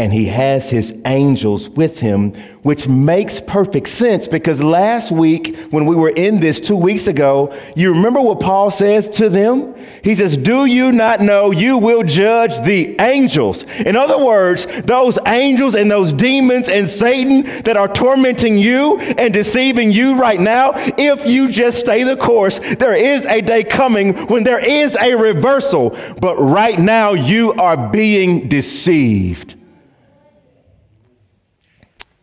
and 0.00 0.12
he 0.12 0.26
has 0.26 0.68
his 0.68 0.92
angels 1.04 1.68
with 1.68 2.00
him, 2.00 2.34
which 2.62 2.88
makes 2.88 3.40
perfect 3.40 3.88
sense 3.88 4.26
because 4.26 4.60
last 4.60 5.12
week, 5.12 5.56
when 5.70 5.86
we 5.86 5.94
were 5.94 6.08
in 6.10 6.40
this 6.40 6.58
two 6.58 6.76
weeks 6.76 7.06
ago, 7.06 7.56
you 7.76 7.92
remember 7.92 8.20
what 8.20 8.40
Paul 8.40 8.72
says 8.72 9.08
to 9.10 9.28
them? 9.28 9.72
He 10.02 10.16
says, 10.16 10.36
Do 10.36 10.64
you 10.64 10.90
not 10.90 11.20
know 11.20 11.52
you 11.52 11.78
will 11.78 12.02
judge 12.02 12.60
the 12.66 12.96
angels? 13.00 13.62
In 13.62 13.94
other 13.94 14.18
words, 14.18 14.66
those 14.84 15.16
angels 15.26 15.76
and 15.76 15.88
those 15.88 16.12
demons 16.12 16.68
and 16.68 16.90
Satan 16.90 17.62
that 17.62 17.76
are 17.76 17.88
tormenting 17.88 18.58
you 18.58 18.98
and 18.98 19.32
deceiving 19.32 19.92
you 19.92 20.16
right 20.16 20.40
now, 20.40 20.72
if 20.74 21.24
you 21.24 21.52
just 21.52 21.78
stay 21.78 22.02
the 22.02 22.16
course, 22.16 22.58
there 22.80 22.94
is 22.94 23.24
a 23.26 23.40
day 23.40 23.62
coming 23.62 24.26
when 24.26 24.42
there 24.42 24.58
is 24.58 24.96
a 24.96 25.14
reversal. 25.14 25.96
But 26.20 26.36
right 26.36 26.80
now, 26.80 27.12
you 27.12 27.52
are 27.52 27.76
being 27.90 28.48
deceived 28.48 29.54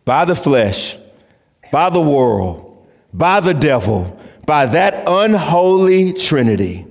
by 0.04 0.24
the 0.24 0.34
flesh, 0.34 0.96
by 1.70 1.90
the 1.90 2.00
world, 2.00 2.86
by 3.12 3.40
the 3.40 3.54
devil, 3.54 4.18
by 4.46 4.66
that 4.66 5.04
unholy 5.06 6.12
trinity. 6.12 6.86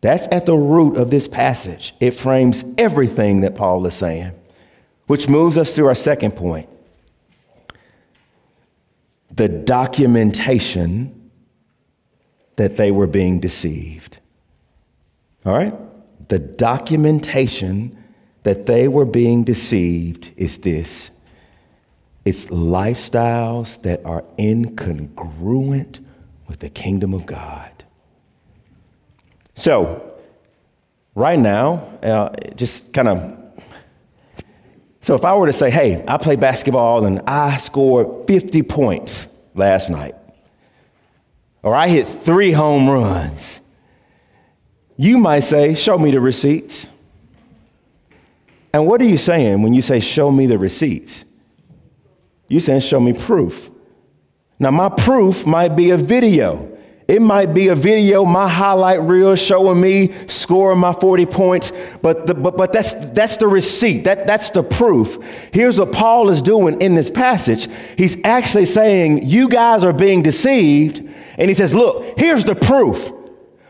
That's 0.00 0.28
at 0.30 0.46
the 0.46 0.56
root 0.56 0.96
of 0.96 1.10
this 1.10 1.26
passage. 1.26 1.94
It 2.00 2.12
frames 2.12 2.64
everything 2.78 3.40
that 3.40 3.56
Paul 3.56 3.86
is 3.86 3.94
saying, 3.94 4.32
which 5.06 5.28
moves 5.28 5.56
us 5.58 5.74
to 5.74 5.86
our 5.86 5.94
second 5.94 6.32
point 6.32 6.68
the 9.36 9.48
documentation 9.48 11.30
that 12.56 12.76
they 12.76 12.90
were 12.90 13.06
being 13.06 13.38
deceived. 13.38 14.18
All 15.44 15.52
right? 15.52 15.74
The 16.28 16.38
documentation 16.38 18.02
that 18.46 18.64
they 18.64 18.86
were 18.86 19.04
being 19.04 19.42
deceived 19.42 20.30
is 20.36 20.58
this 20.58 21.10
it's 22.24 22.46
lifestyles 22.46 23.82
that 23.82 24.04
are 24.04 24.22
incongruent 24.38 25.98
with 26.46 26.60
the 26.60 26.68
kingdom 26.68 27.12
of 27.12 27.26
God. 27.26 27.72
So, 29.56 30.16
right 31.16 31.40
now, 31.40 31.98
uh, 32.04 32.36
just 32.54 32.92
kind 32.92 33.08
of 33.08 33.36
So 35.00 35.16
if 35.16 35.24
I 35.24 35.34
were 35.34 35.46
to 35.46 35.52
say, 35.52 35.68
hey, 35.68 36.04
I 36.06 36.16
play 36.16 36.36
basketball 36.36 37.04
and 37.04 37.22
I 37.26 37.56
scored 37.56 38.28
50 38.28 38.62
points 38.62 39.26
last 39.56 39.90
night, 39.90 40.14
or 41.64 41.74
I 41.74 41.88
hit 41.88 42.06
three 42.06 42.52
home 42.52 42.88
runs, 42.88 43.58
you 44.96 45.18
might 45.18 45.40
say, 45.40 45.74
show 45.74 45.98
me 45.98 46.12
the 46.12 46.20
receipts. 46.20 46.86
And 48.76 48.86
what 48.86 49.00
are 49.00 49.06
you 49.06 49.16
saying 49.16 49.62
when 49.62 49.72
you 49.72 49.80
say, 49.80 50.00
show 50.00 50.30
me 50.30 50.44
the 50.44 50.58
receipts? 50.58 51.24
You're 52.46 52.60
saying, 52.60 52.80
show 52.80 53.00
me 53.00 53.14
proof. 53.14 53.70
Now, 54.58 54.70
my 54.70 54.90
proof 54.90 55.46
might 55.46 55.70
be 55.70 55.92
a 55.92 55.96
video. 55.96 56.76
It 57.08 57.22
might 57.22 57.54
be 57.54 57.68
a 57.68 57.74
video, 57.74 58.26
my 58.26 58.46
highlight 58.46 59.00
reel 59.00 59.34
showing 59.34 59.80
me 59.80 60.12
scoring 60.26 60.78
my 60.78 60.92
40 60.92 61.24
points, 61.24 61.72
but, 62.02 62.26
the, 62.26 62.34
but, 62.34 62.58
but 62.58 62.74
that's, 62.74 62.92
that's 63.14 63.38
the 63.38 63.48
receipt. 63.48 64.04
That, 64.04 64.26
that's 64.26 64.50
the 64.50 64.62
proof. 64.62 65.24
Here's 65.54 65.78
what 65.78 65.92
Paul 65.92 66.28
is 66.28 66.42
doing 66.42 66.78
in 66.82 66.94
this 66.94 67.10
passage. 67.10 67.70
He's 67.96 68.18
actually 68.24 68.66
saying, 68.66 69.26
You 69.26 69.48
guys 69.48 69.84
are 69.84 69.94
being 69.94 70.20
deceived. 70.20 70.98
And 71.38 71.48
he 71.48 71.54
says, 71.54 71.72
Look, 71.72 72.18
here's 72.18 72.44
the 72.44 72.54
proof. 72.54 73.10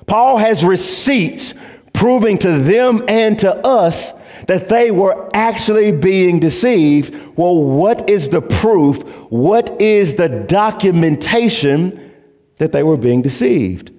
Paul 0.08 0.38
has 0.38 0.64
receipts 0.64 1.54
proving 1.92 2.38
to 2.38 2.58
them 2.58 3.04
and 3.06 3.38
to 3.38 3.54
us 3.64 4.12
that 4.46 4.68
they 4.68 4.90
were 4.90 5.28
actually 5.34 5.92
being 5.92 6.40
deceived. 6.40 7.14
Well, 7.36 7.62
what 7.62 8.08
is 8.08 8.28
the 8.28 8.42
proof? 8.42 9.02
What 9.30 9.80
is 9.80 10.14
the 10.14 10.28
documentation 10.28 12.12
that 12.58 12.72
they 12.72 12.82
were 12.82 12.96
being 12.96 13.22
deceived? 13.22 13.92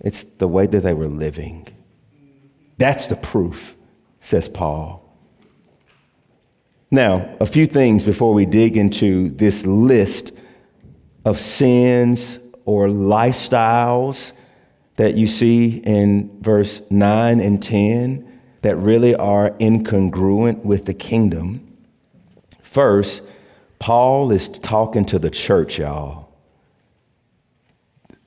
It's 0.00 0.24
the 0.38 0.48
way 0.48 0.66
that 0.66 0.80
they 0.80 0.94
were 0.94 1.08
living. 1.08 1.68
That's 2.78 3.06
the 3.06 3.16
proof, 3.16 3.76
says 4.20 4.48
Paul. 4.48 5.00
Now, 6.90 7.36
a 7.40 7.46
few 7.46 7.66
things 7.66 8.04
before 8.04 8.34
we 8.34 8.44
dig 8.44 8.76
into 8.76 9.30
this 9.30 9.64
list 9.64 10.32
of 11.24 11.40
sins 11.40 12.38
or 12.64 12.88
lifestyles 12.88 14.32
that 14.96 15.14
you 15.14 15.26
see 15.26 15.82
in 15.84 16.38
verse 16.42 16.82
9 16.90 17.40
and 17.40 17.62
10 17.62 18.31
that 18.62 18.76
really 18.76 19.14
are 19.14 19.50
incongruent 19.60 20.64
with 20.64 20.86
the 20.86 20.94
kingdom. 20.94 21.76
First, 22.62 23.22
Paul 23.78 24.30
is 24.30 24.48
talking 24.48 25.04
to 25.06 25.18
the 25.18 25.30
church, 25.30 25.78
y'all. 25.78 26.32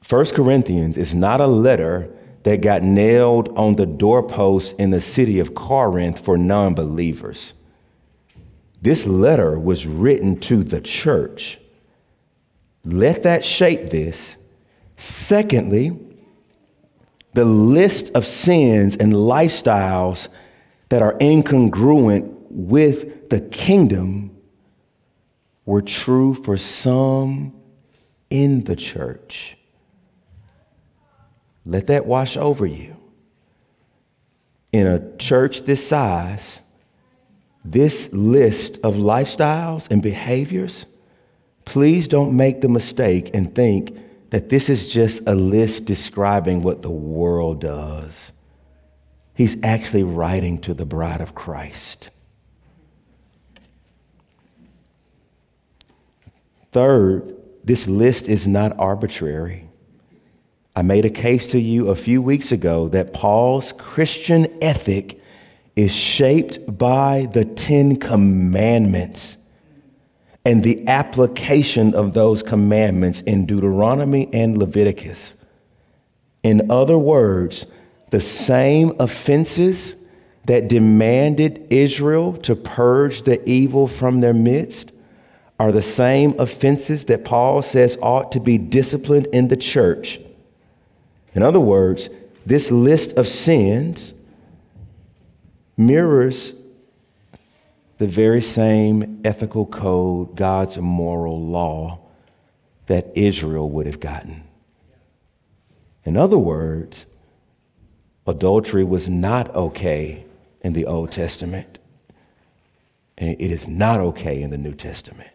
First 0.03 0.35
Corinthians 0.35 0.97
is 0.97 1.15
not 1.15 1.41
a 1.41 1.47
letter 1.47 2.09
that 2.43 2.61
got 2.61 2.83
nailed 2.83 3.49
on 3.57 3.75
the 3.75 3.87
doorpost 3.87 4.75
in 4.77 4.91
the 4.91 5.01
city 5.01 5.39
of 5.39 5.55
Corinth 5.55 6.19
for 6.19 6.37
non 6.37 6.75
believers. 6.75 7.53
This 8.81 9.07
letter 9.07 9.57
was 9.57 9.87
written 9.87 10.39
to 10.41 10.63
the 10.63 10.79
church. 10.79 11.57
Let 12.83 13.23
that 13.23 13.43
shape 13.43 13.89
this. 13.89 14.37
Secondly, 14.95 15.97
the 17.35 17.45
list 17.45 18.11
of 18.15 18.25
sins 18.25 18.95
and 18.95 19.11
lifestyles 19.11 20.29
that 20.87 21.01
are 21.01 21.15
incongruent 21.19 22.33
with 22.49 23.29
the 23.29 23.41
kingdom 23.41 24.31
were 25.65 25.81
true 25.81 26.33
for 26.33 26.55
some 26.55 27.53
in 28.29 28.63
the 28.63 28.75
church. 28.75 29.57
Let 31.65 31.87
that 31.87 32.05
wash 32.05 32.37
over 32.37 32.65
you. 32.65 32.95
In 34.71 34.87
a 34.87 35.17
church 35.17 35.65
this 35.65 35.85
size, 35.85 36.59
this 37.65 38.07
list 38.13 38.79
of 38.81 38.95
lifestyles 38.95 39.87
and 39.91 40.01
behaviors, 40.01 40.85
please 41.65 42.07
don't 42.07 42.33
make 42.33 42.61
the 42.61 42.69
mistake 42.69 43.31
and 43.33 43.53
think 43.53 43.97
that 44.35 44.49
this 44.49 44.67
is 44.67 44.91
just 44.91 45.21
a 45.27 45.33
list 45.33 45.85
describing 45.85 46.61
what 46.61 46.81
the 46.81 46.89
world 46.89 47.61
does. 47.61 48.33
He's 49.33 49.55
actually 49.63 50.03
writing 50.03 50.59
to 50.63 50.73
the 50.73 50.83
bride 50.83 51.21
of 51.21 51.33
Christ. 51.33 52.09
Third, 56.73 57.33
this 57.63 57.87
list 57.87 58.27
is 58.27 58.45
not 58.45 58.77
arbitrary. 58.77 59.69
I 60.75 60.81
made 60.81 61.05
a 61.05 61.09
case 61.09 61.47
to 61.51 61.57
you 61.57 61.87
a 61.87 61.95
few 61.95 62.21
weeks 62.21 62.51
ago 62.51 62.89
that 62.89 63.13
Paul's 63.13 63.71
Christian 63.77 64.47
ethic 64.61 65.17
is 65.77 65.93
shaped 65.93 66.59
by 66.77 67.29
the 67.31 67.45
Ten 67.45 67.95
Commandments 67.95 69.37
and 70.45 70.63
the 70.63 70.87
application 70.87 71.95
of 71.95 72.13
those 72.13 72.43
commandments 72.43 73.21
in 73.21 73.45
Deuteronomy 73.45 74.29
and 74.31 74.57
Leviticus. 74.57 75.33
In 76.43 76.69
other 76.69 76.97
words, 76.97 77.65
the 78.11 78.21
same 78.21 78.95
offenses 78.99 79.95
that 80.45 80.67
demanded 80.67 81.65
Israel 81.71 82.33
to 82.37 82.55
purge 82.55 83.23
the 83.23 83.47
evil 83.49 83.87
from 83.87 84.21
their 84.21 84.33
midst 84.33 84.91
are 85.59 85.71
the 85.71 85.81
same 85.81 86.39
offenses 86.39 87.05
that 87.05 87.25
Paul 87.25 87.63
says 87.63 87.97
ought 88.01 88.31
to 88.33 88.39
be 88.39 88.59
disciplined 88.59 89.27
in 89.27 89.47
the 89.47 89.57
church. 89.57 90.19
In 91.33 91.41
other 91.41 91.59
words, 91.59 92.09
this 92.45 92.69
list 92.69 93.13
of 93.13 93.27
sins 93.27 94.13
mirrors 95.77 96.53
the 97.97 98.07
very 98.07 98.41
same 98.41 99.21
ethical 99.23 99.65
code, 99.65 100.35
God's 100.35 100.77
moral 100.77 101.39
law 101.45 101.99
that 102.87 103.11
Israel 103.15 103.69
would 103.69 103.85
have 103.85 103.99
gotten. 103.99 104.43
In 106.03 106.17
other 106.17 106.37
words, 106.37 107.05
adultery 108.27 108.83
was 108.83 109.07
not 109.07 109.53
okay 109.55 110.25
in 110.61 110.73
the 110.73 110.85
Old 110.85 111.11
Testament, 111.11 111.79
and 113.17 113.35
it 113.39 113.51
is 113.51 113.67
not 113.67 113.99
okay 113.99 114.41
in 114.41 114.49
the 114.49 114.57
New 114.57 114.73
Testament. 114.73 115.29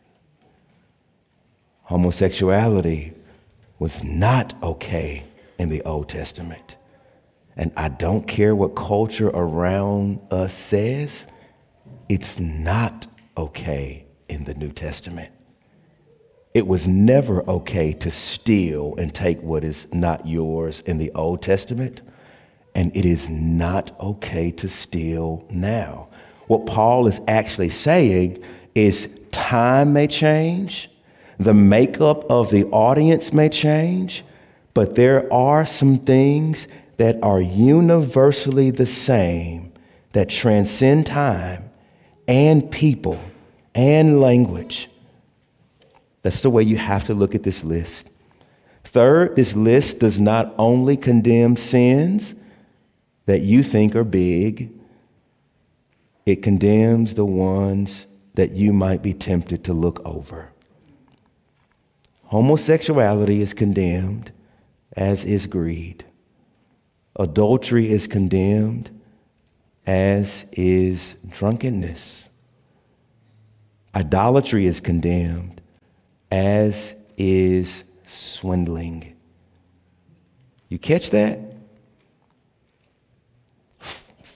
Homosexuality 1.84 3.14
was 3.78 4.04
not 4.04 4.54
okay 4.62 5.24
in 5.58 5.70
the 5.70 5.82
Old 5.82 6.08
Testament. 6.08 6.76
And 7.56 7.72
I 7.76 7.88
don't 7.88 8.28
care 8.28 8.54
what 8.54 8.76
culture 8.76 9.28
around 9.28 10.20
us 10.30 10.54
says, 10.54 11.26
it's 12.10 12.40
not 12.40 13.06
okay 13.36 14.04
in 14.28 14.42
the 14.42 14.54
New 14.54 14.72
Testament. 14.72 15.30
It 16.54 16.66
was 16.66 16.88
never 16.88 17.48
okay 17.48 17.92
to 17.92 18.10
steal 18.10 18.96
and 18.98 19.14
take 19.14 19.40
what 19.42 19.62
is 19.62 19.86
not 19.92 20.26
yours 20.26 20.82
in 20.86 20.98
the 20.98 21.12
Old 21.12 21.40
Testament, 21.40 22.02
and 22.74 22.90
it 22.96 23.04
is 23.04 23.28
not 23.28 23.96
okay 24.00 24.50
to 24.50 24.68
steal 24.68 25.46
now. 25.50 26.08
What 26.48 26.66
Paul 26.66 27.06
is 27.06 27.20
actually 27.28 27.70
saying 27.70 28.42
is 28.74 29.08
time 29.30 29.92
may 29.92 30.08
change, 30.08 30.90
the 31.38 31.54
makeup 31.54 32.28
of 32.28 32.50
the 32.50 32.64
audience 32.72 33.32
may 33.32 33.48
change, 33.48 34.24
but 34.74 34.96
there 34.96 35.32
are 35.32 35.64
some 35.64 36.00
things 36.00 36.66
that 36.96 37.22
are 37.22 37.40
universally 37.40 38.72
the 38.72 38.84
same 38.84 39.72
that 40.10 40.28
transcend 40.28 41.06
time 41.06 41.69
and 42.30 42.70
people 42.70 43.20
and 43.74 44.20
language. 44.20 44.88
That's 46.22 46.42
the 46.42 46.50
way 46.50 46.62
you 46.62 46.76
have 46.76 47.06
to 47.06 47.14
look 47.14 47.34
at 47.34 47.42
this 47.42 47.64
list. 47.64 48.08
Third, 48.84 49.34
this 49.34 49.54
list 49.54 49.98
does 49.98 50.20
not 50.20 50.54
only 50.56 50.96
condemn 50.96 51.56
sins 51.56 52.34
that 53.26 53.40
you 53.40 53.64
think 53.64 53.96
are 53.96 54.04
big, 54.04 54.70
it 56.24 56.36
condemns 56.36 57.14
the 57.14 57.24
ones 57.24 58.06
that 58.34 58.52
you 58.52 58.72
might 58.72 59.02
be 59.02 59.12
tempted 59.12 59.64
to 59.64 59.72
look 59.72 60.00
over. 60.04 60.52
Homosexuality 62.26 63.40
is 63.40 63.54
condemned, 63.54 64.30
as 64.96 65.24
is 65.24 65.48
greed. 65.48 66.04
Adultery 67.16 67.90
is 67.90 68.06
condemned, 68.06 68.99
as 69.86 70.44
is 70.52 71.14
drunkenness. 71.28 72.28
Idolatry 73.94 74.66
is 74.66 74.80
condemned, 74.80 75.60
as 76.30 76.94
is 77.18 77.84
swindling. 78.04 79.16
You 80.68 80.78
catch 80.78 81.10
that? 81.10 81.38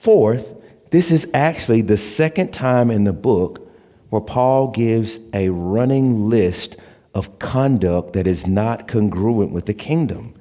Fourth, 0.00 0.54
this 0.90 1.10
is 1.10 1.26
actually 1.32 1.82
the 1.82 1.96
second 1.96 2.52
time 2.52 2.90
in 2.90 3.04
the 3.04 3.12
book 3.12 3.70
where 4.10 4.20
Paul 4.20 4.68
gives 4.68 5.18
a 5.32 5.48
running 5.48 6.28
list 6.28 6.76
of 7.14 7.38
conduct 7.38 8.12
that 8.12 8.26
is 8.26 8.46
not 8.46 8.86
congruent 8.86 9.52
with 9.52 9.66
the 9.66 9.74
kingdom. 9.74 10.33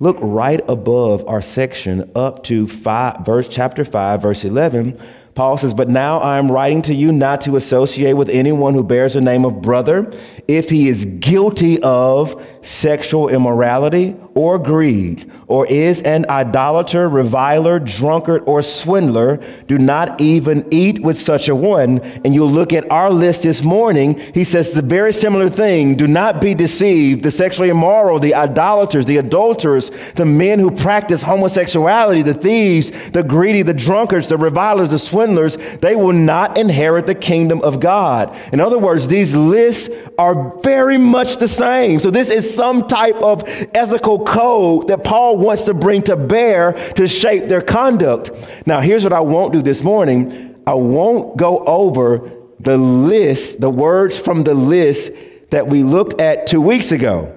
Look 0.00 0.16
right 0.20 0.60
above 0.68 1.26
our 1.26 1.42
section 1.42 2.10
up 2.14 2.44
to 2.44 2.68
five, 2.68 3.26
verse 3.26 3.48
chapter 3.48 3.84
5 3.84 4.22
verse 4.22 4.44
11. 4.44 4.98
Paul 5.34 5.58
says, 5.58 5.74
But 5.74 5.88
now 5.88 6.18
I 6.18 6.38
am 6.38 6.50
writing 6.50 6.82
to 6.82 6.94
you 6.94 7.10
not 7.10 7.40
to 7.42 7.56
associate 7.56 8.12
with 8.12 8.28
anyone 8.28 8.74
who 8.74 8.84
bears 8.84 9.14
the 9.14 9.20
name 9.20 9.44
of 9.44 9.60
brother 9.60 10.12
if 10.46 10.68
he 10.68 10.88
is 10.88 11.04
guilty 11.04 11.82
of 11.82 12.44
sexual 12.60 13.28
immorality 13.28 14.16
or 14.38 14.56
greed, 14.56 15.28
or 15.48 15.66
is 15.66 16.00
an 16.02 16.24
idolater, 16.30 17.08
reviler, 17.08 17.80
drunkard, 17.80 18.40
or 18.46 18.62
swindler. 18.62 19.36
Do 19.66 19.78
not 19.78 20.20
even 20.20 20.64
eat 20.70 21.02
with 21.02 21.18
such 21.18 21.48
a 21.48 21.56
one. 21.56 21.98
And 22.24 22.32
you'll 22.32 22.52
look 22.52 22.72
at 22.72 22.88
our 22.88 23.10
list 23.10 23.42
this 23.42 23.62
morning. 23.62 24.16
He 24.34 24.44
says 24.44 24.70
the 24.70 24.80
very 24.80 25.12
similar 25.12 25.50
thing. 25.50 25.96
Do 25.96 26.06
not 26.06 26.40
be 26.40 26.54
deceived. 26.54 27.24
The 27.24 27.32
sexually 27.32 27.68
immoral, 27.68 28.20
the 28.20 28.36
idolaters, 28.36 29.06
the 29.06 29.16
adulterers, 29.16 29.90
the 30.14 30.24
men 30.24 30.60
who 30.60 30.70
practice 30.70 31.20
homosexuality, 31.20 32.22
the 32.22 32.34
thieves, 32.34 32.92
the 33.12 33.24
greedy, 33.24 33.62
the 33.62 33.74
drunkards, 33.74 34.28
the 34.28 34.38
revilers, 34.38 34.90
the 34.90 35.00
swindlers, 35.00 35.56
they 35.80 35.96
will 35.96 36.12
not 36.12 36.56
inherit 36.56 37.08
the 37.08 37.14
kingdom 37.16 37.60
of 37.62 37.80
God. 37.80 38.36
In 38.52 38.60
other 38.60 38.78
words, 38.78 39.08
these 39.08 39.34
lists 39.34 39.92
are 40.16 40.56
very 40.62 40.96
much 40.96 41.38
the 41.38 41.48
same. 41.48 41.98
So 41.98 42.12
this 42.12 42.30
is 42.30 42.54
some 42.54 42.86
type 42.86 43.16
of 43.16 43.42
ethical 43.74 44.27
code 44.28 44.88
that 44.88 45.02
Paul 45.04 45.38
wants 45.38 45.64
to 45.64 45.74
bring 45.74 46.02
to 46.02 46.16
bear 46.16 46.92
to 46.94 47.08
shape 47.08 47.48
their 47.48 47.62
conduct. 47.62 48.30
Now, 48.66 48.80
here's 48.80 49.02
what 49.02 49.12
I 49.12 49.20
won't 49.20 49.52
do 49.52 49.62
this 49.62 49.82
morning 49.82 50.62
I 50.66 50.74
won't 50.74 51.36
go 51.38 51.64
over 51.64 52.30
the 52.60 52.76
list, 52.76 53.60
the 53.60 53.70
words 53.70 54.18
from 54.18 54.44
the 54.44 54.54
list 54.54 55.12
that 55.50 55.66
we 55.66 55.82
looked 55.82 56.20
at 56.20 56.46
two 56.46 56.60
weeks 56.60 56.92
ago. 56.92 57.34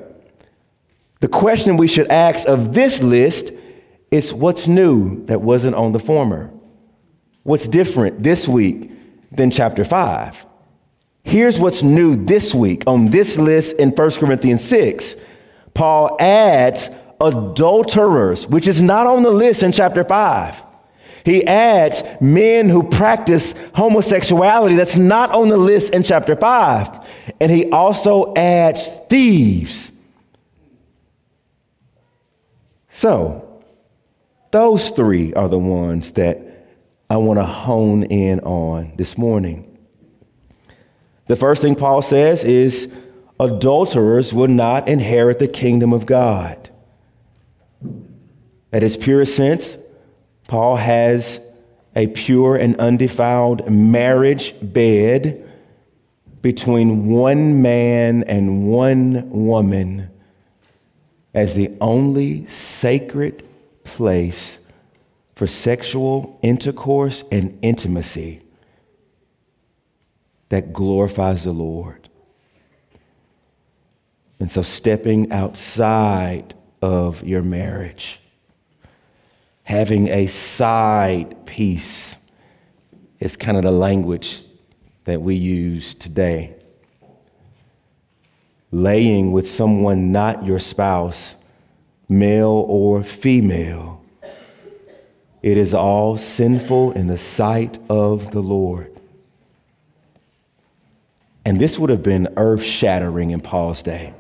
The 1.22 1.30
question 1.30 1.78
we 1.78 1.88
should 1.88 2.10
ask 2.10 2.48
of 2.48 2.74
this 2.74 3.02
list 3.02 3.52
is 4.10 4.34
what's 4.34 4.68
new 4.68 5.26
that 5.28 5.42
wasn't 5.42 5.76
on 5.76 5.94
the 5.94 6.00
former? 6.00 6.52
What's 7.44 7.68
different 7.68 8.22
this 8.22 8.48
week 8.48 8.92
than 9.32 9.50
chapter 9.50 9.86
5? 9.86 10.46
Here's 11.24 11.60
what's 11.60 11.84
new 11.84 12.16
this 12.16 12.54
week 12.54 12.84
on 12.88 13.10
this 13.12 13.38
list 13.38 13.78
in 13.78 13.92
1 13.92 14.12
Corinthians 14.12 14.64
6. 14.64 15.16
Paul 15.74 16.18
adds 16.20 16.90
adulterers, 17.20 18.48
which 18.48 18.68
is 18.68 18.82
not 18.82 19.08
on 19.08 19.24
the 19.24 19.32
list 19.32 19.64
in 19.64 19.72
chapter 19.72 20.04
5. 20.04 20.62
He 21.24 21.46
adds 21.46 22.04
men 22.20 22.70
who 22.70 22.84
practice 22.84 23.54
homosexuality, 23.76 24.76
that's 24.76 24.96
not 24.96 25.32
on 25.32 25.50
the 25.50 25.58
list 25.58 25.92
in 25.92 26.04
chapter 26.04 26.36
5. 26.36 27.08
And 27.40 27.52
he 27.52 27.70
also 27.70 28.34
adds 28.36 28.90
thieves. 29.10 29.92
So, 32.90 33.64
those 34.52 34.90
three 34.90 35.34
are 35.34 35.48
the 35.48 35.60
ones 35.60 36.12
that 36.14 36.40
I 37.10 37.18
want 37.18 37.40
to 37.40 37.46
hone 37.46 38.04
in 38.04 38.40
on 38.42 38.94
this 38.96 39.18
morning. 39.18 39.68
The 41.28 41.36
first 41.36 41.62
thing 41.62 41.76
Paul 41.76 42.02
says 42.02 42.44
is 42.44 42.90
adulterers 43.42 44.34
will 44.34 44.48
not 44.48 44.88
inherit 44.88 45.40
the 45.40 45.48
kingdom 45.48 45.94
of 45.94 46.06
God. 46.06 46.70
At 48.72 48.84
its 48.84 48.96
purest 48.96 49.36
sense, 49.36 49.78
Paul 50.48 50.76
has 50.76 51.40
a 51.96 52.08
pure 52.08 52.56
and 52.56 52.80
undefiled 52.80 53.70
marriage 53.70 54.54
bed 54.62 55.50
between 56.42 57.08
one 57.08 57.62
man 57.62 58.24
and 58.24 58.68
one 58.68 59.30
woman 59.30 60.10
as 61.34 61.56
the 61.56 61.72
only 61.82 62.46
sacred 62.48 63.44
place 63.84 64.58
for 65.36 65.48
sexual 65.48 66.40
intercourse 66.44 67.24
and 67.32 67.58
intimacy 67.62 68.42
that 70.50 70.74
glorifies 70.74 71.44
the 71.44 71.52
Lord. 71.52 72.10
And 74.42 74.52
so, 74.52 74.64
stepping 74.64 75.32
outside 75.32 76.56
of 76.82 77.24
your 77.24 77.44
marriage, 77.44 78.20
having 79.62 80.08
a 80.08 80.26
side 80.26 81.46
piece, 81.46 82.16
is 83.20 83.36
kind 83.36 83.56
of 83.56 83.62
the 83.62 83.72
language 83.72 84.42
that 85.04 85.22
we 85.22 85.36
use 85.36 85.94
today. 85.94 86.56
Laying 88.72 89.32
with 89.32 89.48
someone 89.48 90.12
not 90.12 90.44
your 90.44 90.58
spouse, 90.58 91.36
male 92.10 92.66
or 92.68 93.04
female, 93.04 94.04
it 95.44 95.56
is 95.56 95.72
all 95.72 96.18
sinful 96.18 96.94
in 96.94 97.06
the 97.06 97.20
sight 97.20 97.78
of 97.92 98.32
the 98.32 98.42
Lord. 98.42 99.00
And 101.46 101.60
this 101.60 101.78
would 101.78 101.92
have 101.92 102.02
been 102.02 102.34
earth 102.38 102.64
shattering 102.64 103.30
in 103.30 103.40
Paul's 103.40 103.84
day. 103.84 104.16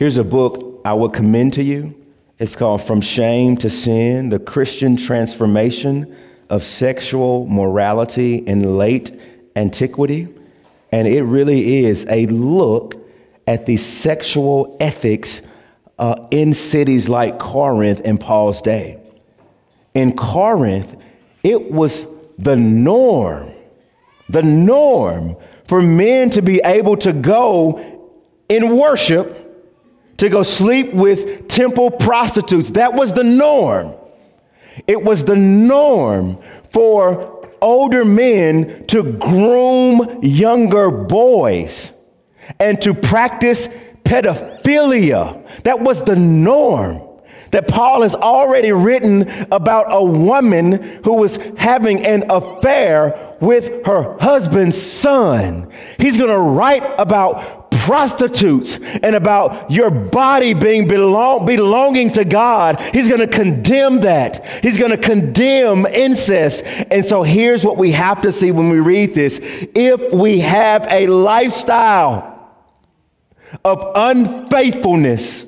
Here's 0.00 0.16
a 0.16 0.24
book 0.24 0.80
I 0.82 0.94
would 0.94 1.12
commend 1.12 1.52
to 1.52 1.62
you. 1.62 1.94
It's 2.38 2.56
called 2.56 2.82
From 2.82 3.02
Shame 3.02 3.58
to 3.58 3.68
Sin 3.68 4.30
The 4.30 4.38
Christian 4.38 4.96
Transformation 4.96 6.16
of 6.48 6.64
Sexual 6.64 7.46
Morality 7.48 8.36
in 8.36 8.78
Late 8.78 9.10
Antiquity. 9.56 10.26
And 10.90 11.06
it 11.06 11.24
really 11.24 11.84
is 11.84 12.06
a 12.08 12.24
look 12.28 12.94
at 13.46 13.66
the 13.66 13.76
sexual 13.76 14.74
ethics 14.80 15.42
uh, 15.98 16.28
in 16.30 16.54
cities 16.54 17.10
like 17.10 17.38
Corinth 17.38 18.00
in 18.00 18.16
Paul's 18.16 18.62
day. 18.62 18.98
In 19.92 20.16
Corinth, 20.16 20.96
it 21.44 21.70
was 21.70 22.06
the 22.38 22.56
norm 22.56 23.52
the 24.30 24.42
norm 24.42 25.36
for 25.66 25.82
men 25.82 26.30
to 26.30 26.40
be 26.40 26.58
able 26.64 26.96
to 26.96 27.12
go 27.12 28.08
in 28.48 28.78
worship 28.78 29.49
to 30.20 30.28
go 30.28 30.42
sleep 30.42 30.92
with 30.92 31.48
temple 31.48 31.90
prostitutes. 31.90 32.72
That 32.72 32.92
was 32.92 33.14
the 33.14 33.24
norm. 33.24 33.94
It 34.86 35.02
was 35.02 35.24
the 35.24 35.34
norm 35.34 36.38
for 36.72 37.48
older 37.62 38.04
men 38.04 38.86
to 38.88 39.02
groom 39.14 40.20
younger 40.22 40.90
boys 40.90 41.90
and 42.58 42.80
to 42.82 42.92
practice 42.92 43.66
pedophilia. 44.04 45.62
That 45.62 45.80
was 45.80 46.02
the 46.02 46.16
norm 46.16 47.00
that 47.52 47.66
Paul 47.66 48.02
has 48.02 48.14
already 48.14 48.72
written 48.72 49.22
about 49.50 49.86
a 49.88 50.04
woman 50.04 51.00
who 51.02 51.14
was 51.14 51.38
having 51.56 52.04
an 52.04 52.24
affair 52.30 53.36
with 53.40 53.86
her 53.86 54.18
husband's 54.20 54.80
son. 54.80 55.70
He's 55.98 56.16
to 56.28 56.38
write 56.38 56.84
about 56.98 57.69
prostitutes 57.80 58.78
and 59.02 59.16
about 59.16 59.70
your 59.70 59.90
body 59.90 60.52
being 60.52 60.86
belong, 60.86 61.46
belonging 61.46 62.10
to 62.12 62.26
God. 62.26 62.78
He's 62.92 63.08
going 63.08 63.20
to 63.20 63.26
condemn 63.26 64.00
that. 64.00 64.46
He's 64.62 64.76
going 64.76 64.90
to 64.90 64.98
condemn 64.98 65.86
incest. 65.86 66.62
And 66.64 67.04
so 67.04 67.22
here's 67.22 67.64
what 67.64 67.78
we 67.78 67.92
have 67.92 68.20
to 68.22 68.32
see 68.32 68.50
when 68.50 68.68
we 68.68 68.80
read 68.80 69.14
this. 69.14 69.40
If 69.42 70.12
we 70.12 70.40
have 70.40 70.86
a 70.90 71.06
lifestyle 71.06 72.52
of 73.64 73.92
unfaithfulness, 73.94 75.46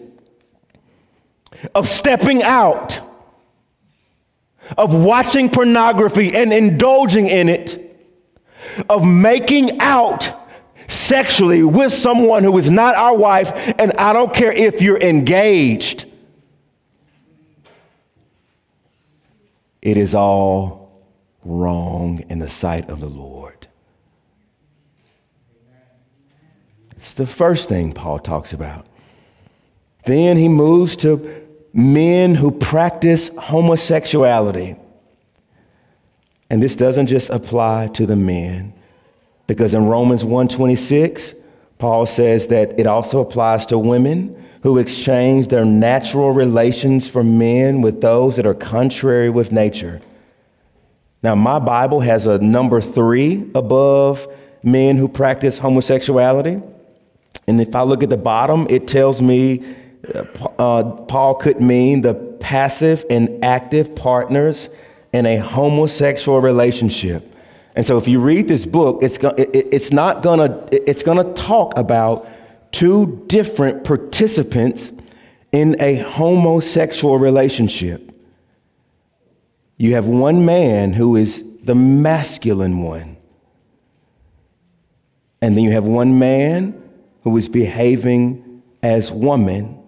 of 1.75 1.89
stepping 1.89 2.43
out, 2.43 2.99
of 4.79 4.95
watching 4.95 5.51
pornography 5.51 6.35
and 6.35 6.51
indulging 6.51 7.29
in 7.29 7.51
it, 7.51 7.79
of 8.89 9.05
making 9.05 9.81
out 9.81 10.42
sexually 10.93 11.63
with 11.63 11.93
someone 11.93 12.45
who 12.45 12.57
is 12.59 12.71
not 12.71 12.95
our 12.95 13.17
wife, 13.17 13.53
and 13.79 13.93
I 13.99 14.13
don't 14.13 14.33
care 14.33 14.53
if 14.53 14.81
you're 14.81 15.01
engaged. 15.01 16.07
It 19.81 19.97
is 19.97 20.15
all 20.15 21.03
wrong 21.45 22.25
in 22.29 22.39
the 22.39 22.49
sight 22.49 22.89
of 22.89 23.01
the 23.01 23.09
Lord. 23.09 23.67
It's 26.97 27.15
the 27.15 27.27
first 27.27 27.69
thing 27.69 27.93
Paul 27.93 28.21
talks 28.21 28.53
about. 28.53 28.87
Then 30.05 30.37
he 30.37 30.47
moves 30.47 30.95
to 30.99 31.43
men 31.73 32.35
who 32.35 32.51
practice 32.51 33.29
homosexuality. 33.37 34.77
And 36.49 36.63
this 36.63 36.77
doesn't 36.77 37.07
just 37.07 37.31
apply 37.31 37.89
to 37.95 38.07
the 38.07 38.15
men, 38.15 38.75
because 39.47 39.75
in 39.75 39.87
Romans 39.87 40.25
1:26, 40.25 41.35
Paul 41.79 42.07
says 42.07 42.47
that 42.49 42.79
it 42.79 42.87
also 42.87 43.21
applies 43.21 43.67
to 43.67 43.79
women 43.79 44.37
who 44.63 44.79
exchange 44.79 45.49
their 45.49 45.65
natural 45.65 46.31
relations 46.31 47.09
for 47.09 47.25
men 47.25 47.81
with 47.81 48.01
those 48.01 48.37
that 48.37 48.47
are 48.47 48.55
contrary 48.55 49.29
with 49.29 49.51
nature. 49.51 50.01
Now, 51.23 51.35
my 51.35 51.59
Bible 51.59 52.01
has 52.01 52.27
a 52.27 52.39
number 52.39 52.81
three 52.81 53.45
above 53.55 54.27
men 54.63 54.97
who 54.97 55.09
practice 55.09 55.59
homosexuality. 55.59 56.63
And 57.47 57.61
if 57.61 57.75
I 57.75 57.83
look 57.83 58.03
at 58.03 58.11
the 58.11 58.17
bottom, 58.17 58.67
it 58.71 58.87
tells 58.87 59.21
me 59.21 59.65
uh, 60.59 60.83
Paul 61.09 61.35
could 61.37 61.61
mean 61.61 62.03
the 62.03 62.15
passive 62.15 63.05
and 63.11 63.45
active 63.45 63.95
partners 63.95 64.69
in 65.13 65.27
a 65.27 65.37
homosexual 65.37 66.41
relationship. 66.41 67.32
And 67.75 67.87
so 67.87 67.97
if 67.99 68.07
you 68.07 68.21
read 68.21 68.49
this 68.49 68.67
book, 68.67 69.03
it's, 69.03 69.19
go- 69.19 69.35
it, 69.39 69.51
it's 69.55 69.93
not 69.93 70.23
gonna, 70.23 70.67
it's 70.71 71.03
gonna 71.03 71.33
talk 71.35 71.77
about 71.77 72.29
two 72.73 73.25
different 73.29 73.85
participants 73.85 74.93
in 75.53 75.77
a 75.81 75.97
homosexual 75.97 77.19
relationship. 77.19 78.11
You 79.77 79.95
have 79.95 80.07
one 80.07 80.45
man 80.45 80.93
who 80.93 81.17
is 81.17 81.45
the 81.65 81.75
masculine 81.75 82.83
one. 82.83 83.17
And 85.41 85.57
then 85.57 85.65
you 85.65 85.73
have 85.73 85.85
one 85.85 86.19
man 86.19 86.91
who 87.23 87.37
is 87.37 87.49
behaving 87.49 88.63
as 88.83 89.11
woman. 89.13 89.79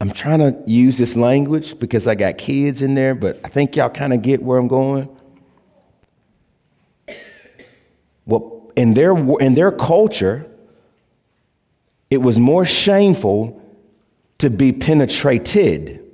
I'm 0.00 0.10
trying 0.10 0.40
to 0.40 0.60
use 0.66 0.98
this 0.98 1.14
language 1.14 1.78
because 1.78 2.06
I 2.06 2.14
got 2.14 2.38
kids 2.38 2.82
in 2.82 2.94
there, 2.94 3.14
but 3.14 3.40
I 3.44 3.48
think 3.48 3.76
y'all 3.76 3.88
kind 3.88 4.12
of 4.12 4.20
get 4.20 4.42
where 4.42 4.58
I'm 4.58 4.68
going. 4.68 5.08
Well, 8.26 8.70
in 8.76 8.94
their, 8.94 9.16
in 9.40 9.54
their 9.54 9.72
culture, 9.72 10.46
it 12.10 12.18
was 12.18 12.38
more 12.38 12.64
shameful 12.64 13.60
to 14.38 14.50
be 14.50 14.72
penetrated, 14.72 16.04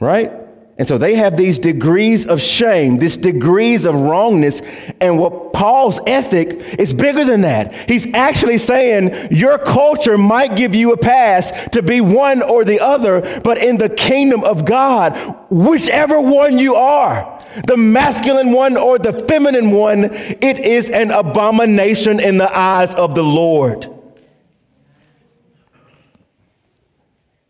right? 0.00 0.32
And 0.78 0.88
so 0.88 0.98
they 0.98 1.14
have 1.14 1.36
these 1.36 1.58
degrees 1.58 2.26
of 2.26 2.40
shame, 2.40 2.98
these 2.98 3.16
degrees 3.16 3.84
of 3.84 3.94
wrongness. 3.94 4.62
And 5.00 5.18
what 5.18 5.52
Paul's 5.52 6.00
ethic 6.06 6.60
is 6.78 6.92
bigger 6.92 7.24
than 7.24 7.42
that. 7.42 7.88
He's 7.88 8.12
actually 8.14 8.58
saying 8.58 9.28
your 9.30 9.58
culture 9.58 10.16
might 10.16 10.56
give 10.56 10.74
you 10.74 10.92
a 10.92 10.96
pass 10.96 11.52
to 11.70 11.82
be 11.82 12.00
one 12.00 12.42
or 12.42 12.64
the 12.64 12.80
other, 12.80 13.40
but 13.44 13.58
in 13.58 13.76
the 13.76 13.90
kingdom 13.90 14.44
of 14.44 14.64
God, 14.64 15.36
whichever 15.50 16.20
one 16.20 16.58
you 16.58 16.74
are, 16.74 17.31
the 17.66 17.76
masculine 17.76 18.52
one 18.52 18.76
or 18.76 18.98
the 18.98 19.12
feminine 19.28 19.70
one, 19.70 20.04
it 20.04 20.58
is 20.58 20.90
an 20.90 21.10
abomination 21.10 22.20
in 22.20 22.38
the 22.38 22.56
eyes 22.56 22.94
of 22.94 23.14
the 23.14 23.22
Lord. 23.22 23.88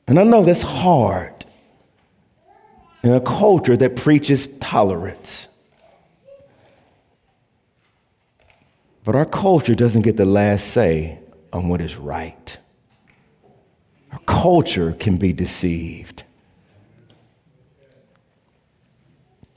And 0.06 0.18
I 0.18 0.24
know 0.24 0.44
that's 0.44 0.62
hard 0.62 1.44
in 3.02 3.12
a 3.12 3.20
culture 3.20 3.76
that 3.76 3.96
preaches 3.96 4.48
tolerance. 4.60 5.48
But 9.04 9.16
our 9.16 9.26
culture 9.26 9.74
doesn't 9.74 10.02
get 10.02 10.16
the 10.16 10.24
last 10.24 10.68
say 10.68 11.18
on 11.52 11.68
what 11.68 11.80
is 11.80 11.96
right. 11.96 12.58
Our 14.12 14.20
culture 14.26 14.92
can 14.92 15.16
be 15.16 15.32
deceived. 15.32 16.21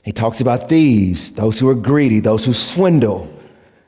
He 0.06 0.12
talks 0.12 0.40
about 0.40 0.70
thieves, 0.70 1.32
those 1.32 1.58
who 1.58 1.68
are 1.68 1.74
greedy, 1.74 2.20
those 2.20 2.46
who 2.46 2.54
swindle. 2.54 3.30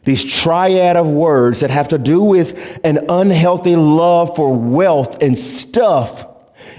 These 0.04 0.24
triad 0.24 0.96
of 0.96 1.06
words 1.06 1.60
that 1.60 1.70
have 1.70 1.88
to 1.88 1.98
do 1.98 2.22
with 2.22 2.78
an 2.84 3.06
unhealthy 3.08 3.76
love 3.76 4.36
for 4.36 4.54
wealth 4.54 5.22
and 5.22 5.38
stuff 5.38 6.28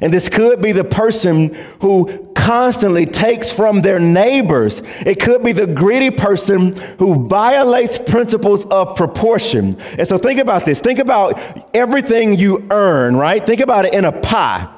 and 0.02 0.14
this 0.14 0.30
could 0.30 0.62
be 0.62 0.72
the 0.72 0.84
person 0.84 1.54
who 1.82 2.32
constantly 2.36 3.06
takes 3.06 3.52
from 3.52 3.82
their 3.82 4.00
neighbors. 4.00 4.82
It 5.06 5.20
could 5.20 5.44
be 5.44 5.52
the 5.52 5.68
greedy 5.68 6.12
person 6.12 6.78
who 6.98 7.28
violates 7.28 7.98
principles 7.98 8.66
of 8.66 8.96
proportion. 8.96 9.80
And 9.98 10.08
so 10.08 10.18
think 10.18 10.40
about 10.40 10.66
this. 10.66 10.80
Think 10.80 11.00
about 11.00 11.70
everything 11.74 12.36
you 12.36 12.66
earn, 12.72 13.16
right? 13.16 13.46
Think 13.46 13.60
about 13.60 13.86
it 13.86 13.94
in 13.94 14.06
a 14.06 14.12
pie. 14.12 14.74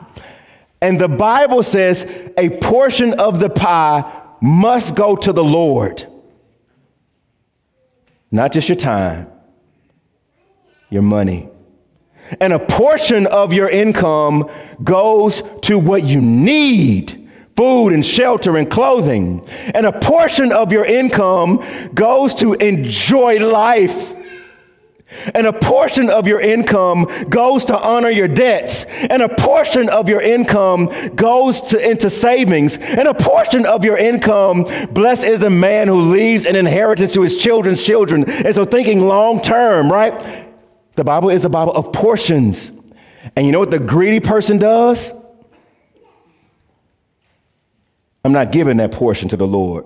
And 0.82 1.00
the 1.00 1.08
Bible 1.08 1.62
says 1.62 2.08
a 2.38 2.50
portion 2.58 3.13
of 3.13 3.39
the 3.39 3.50
pie 3.50 4.20
must 4.41 4.95
go 4.95 5.15
to 5.15 5.32
the 5.32 5.43
Lord. 5.43 6.08
Not 8.32 8.51
just 8.51 8.69
your 8.69 8.77
time, 8.77 9.27
your 10.89 11.01
money, 11.01 11.49
and 12.39 12.54
a 12.54 12.60
portion 12.60 13.27
of 13.27 13.54
your 13.54 13.69
income 13.69 14.49
goes 14.84 15.43
to 15.63 15.77
what 15.77 16.04
you 16.04 16.21
need 16.21 17.30
food 17.58 17.89
and 17.89 18.06
shelter 18.06 18.58
and 18.58 18.71
clothing. 18.71 19.45
And 19.73 19.86
a 19.86 19.91
portion 19.91 20.51
of 20.51 20.71
your 20.71 20.86
income 20.86 21.63
goes 21.93 22.34
to 22.36 22.54
enjoy 22.54 23.38
life. 23.38 24.13
And 25.34 25.45
a 25.45 25.54
portion 25.54 26.10
of 26.10 26.28
your 26.28 26.39
income 26.39 27.06
goes 27.30 27.65
to 27.65 27.78
honor 27.78 28.10
your 28.10 28.28
debts. 28.28 28.86
And 28.86 29.21
a 29.21 29.30
portion 29.30 29.89
of 29.89 30.08
your 30.08 30.21
income 30.21 31.15
goes 31.15 31.62
to, 31.62 31.89
into 31.89 32.10
savings. 32.10 32.78
And 32.78 33.08
a 33.08 33.13
portion 33.13 33.65
of 33.65 33.84
your 33.84 33.97
income, 33.97 34.65
blessed 34.91 35.24
is 35.24 35.43
a 35.43 35.50
man 35.50 35.88
who 35.88 36.02
leaves 36.02 36.45
an 36.45 36.56
inheritance 36.56 37.13
to 37.13 37.21
his 37.21 37.36
children's 37.38 37.84
children. 37.84 38.30
And 38.30 38.54
so 38.56 38.65
thinking 38.65 39.02
long 39.02 39.41
term, 39.41 39.91
right? 39.91 40.47
The 40.95 41.04
Bible 41.04 41.30
is 41.30 41.45
a 41.45 41.50
Bible 41.50 41.74
of 41.74 41.91
portions. 41.93 42.71
And 43.36 43.45
you 43.45 43.52
know 43.52 43.60
what 43.60 43.71
the 43.71 43.80
greedy 43.80 44.19
person 44.19 44.58
does? 44.58 45.12
I'm 48.24 48.32
not 48.32 48.52
giving 48.52 48.78
that 48.78 48.91
portion 48.91 49.30
to 49.30 49.38
the 49.38 49.47
Lord. 49.47 49.86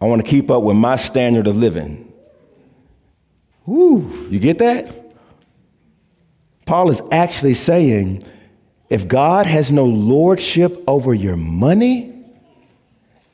I 0.00 0.06
want 0.06 0.24
to 0.24 0.28
keep 0.28 0.50
up 0.50 0.62
with 0.62 0.76
my 0.76 0.96
standard 0.96 1.46
of 1.46 1.56
living. 1.56 2.11
Woo, 3.66 4.28
you 4.30 4.38
get 4.38 4.58
that? 4.58 4.90
Paul 6.66 6.90
is 6.90 7.02
actually 7.10 7.54
saying 7.54 8.22
if 8.88 9.08
God 9.08 9.46
has 9.46 9.72
no 9.72 9.84
lordship 9.84 10.76
over 10.86 11.14
your 11.14 11.36
money 11.36 12.14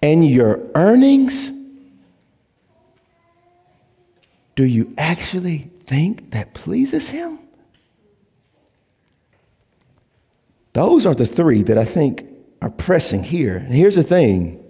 and 0.02 0.28
your 0.28 0.60
earnings, 0.74 1.52
do 4.54 4.64
you 4.64 4.92
actually 4.98 5.70
think 5.86 6.30
that 6.30 6.54
pleases 6.54 7.08
him? 7.08 7.38
Those 10.72 11.06
are 11.06 11.14
the 11.14 11.26
three 11.26 11.62
that 11.64 11.76
I 11.76 11.84
think 11.84 12.24
are 12.62 12.70
pressing 12.70 13.24
here. 13.24 13.56
And 13.56 13.74
here's 13.74 13.96
the 13.96 14.04
thing 14.04 14.62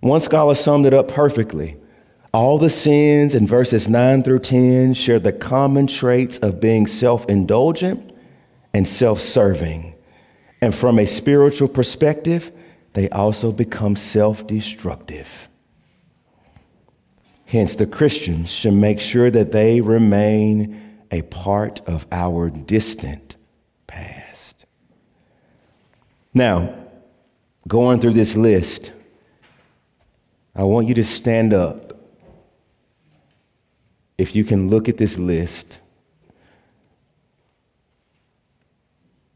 one 0.00 0.20
scholar 0.20 0.54
summed 0.54 0.86
it 0.86 0.92
up 0.92 1.08
perfectly. 1.08 1.79
All 2.32 2.58
the 2.58 2.70
sins 2.70 3.34
in 3.34 3.46
verses 3.46 3.88
9 3.88 4.22
through 4.22 4.38
10 4.40 4.94
share 4.94 5.18
the 5.18 5.32
common 5.32 5.88
traits 5.88 6.38
of 6.38 6.60
being 6.60 6.86
self 6.86 7.26
indulgent 7.26 8.12
and 8.72 8.86
self 8.86 9.20
serving. 9.20 9.94
And 10.60 10.74
from 10.74 10.98
a 10.98 11.06
spiritual 11.06 11.68
perspective, 11.68 12.52
they 12.92 13.08
also 13.10 13.50
become 13.50 13.96
self 13.96 14.46
destructive. 14.46 15.26
Hence, 17.46 17.74
the 17.74 17.86
Christians 17.86 18.48
should 18.48 18.74
make 18.74 19.00
sure 19.00 19.28
that 19.28 19.50
they 19.50 19.80
remain 19.80 20.98
a 21.10 21.22
part 21.22 21.80
of 21.88 22.06
our 22.12 22.48
distant 22.48 23.34
past. 23.88 24.66
Now, 26.32 26.76
going 27.66 28.00
through 28.00 28.12
this 28.12 28.36
list, 28.36 28.92
I 30.54 30.62
want 30.62 30.86
you 30.86 30.94
to 30.94 31.04
stand 31.04 31.52
up. 31.52 31.89
If 34.20 34.36
you 34.36 34.44
can 34.44 34.68
look 34.68 34.86
at 34.86 34.98
this 34.98 35.16
list 35.16 35.80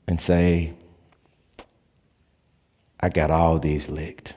and 0.06 0.20
say, 0.20 0.74
I 3.00 3.08
got 3.08 3.30
all 3.30 3.58
these 3.58 3.88
licked. 3.88 4.34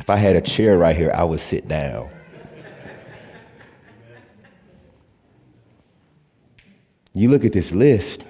If 0.00 0.10
I 0.10 0.16
had 0.16 0.34
a 0.34 0.40
chair 0.40 0.76
right 0.76 0.96
here, 0.96 1.12
I 1.14 1.22
would 1.22 1.38
sit 1.38 1.68
down. 1.68 2.10
You 7.14 7.28
look 7.28 7.44
at 7.44 7.52
this 7.52 7.70
list. 7.70 8.24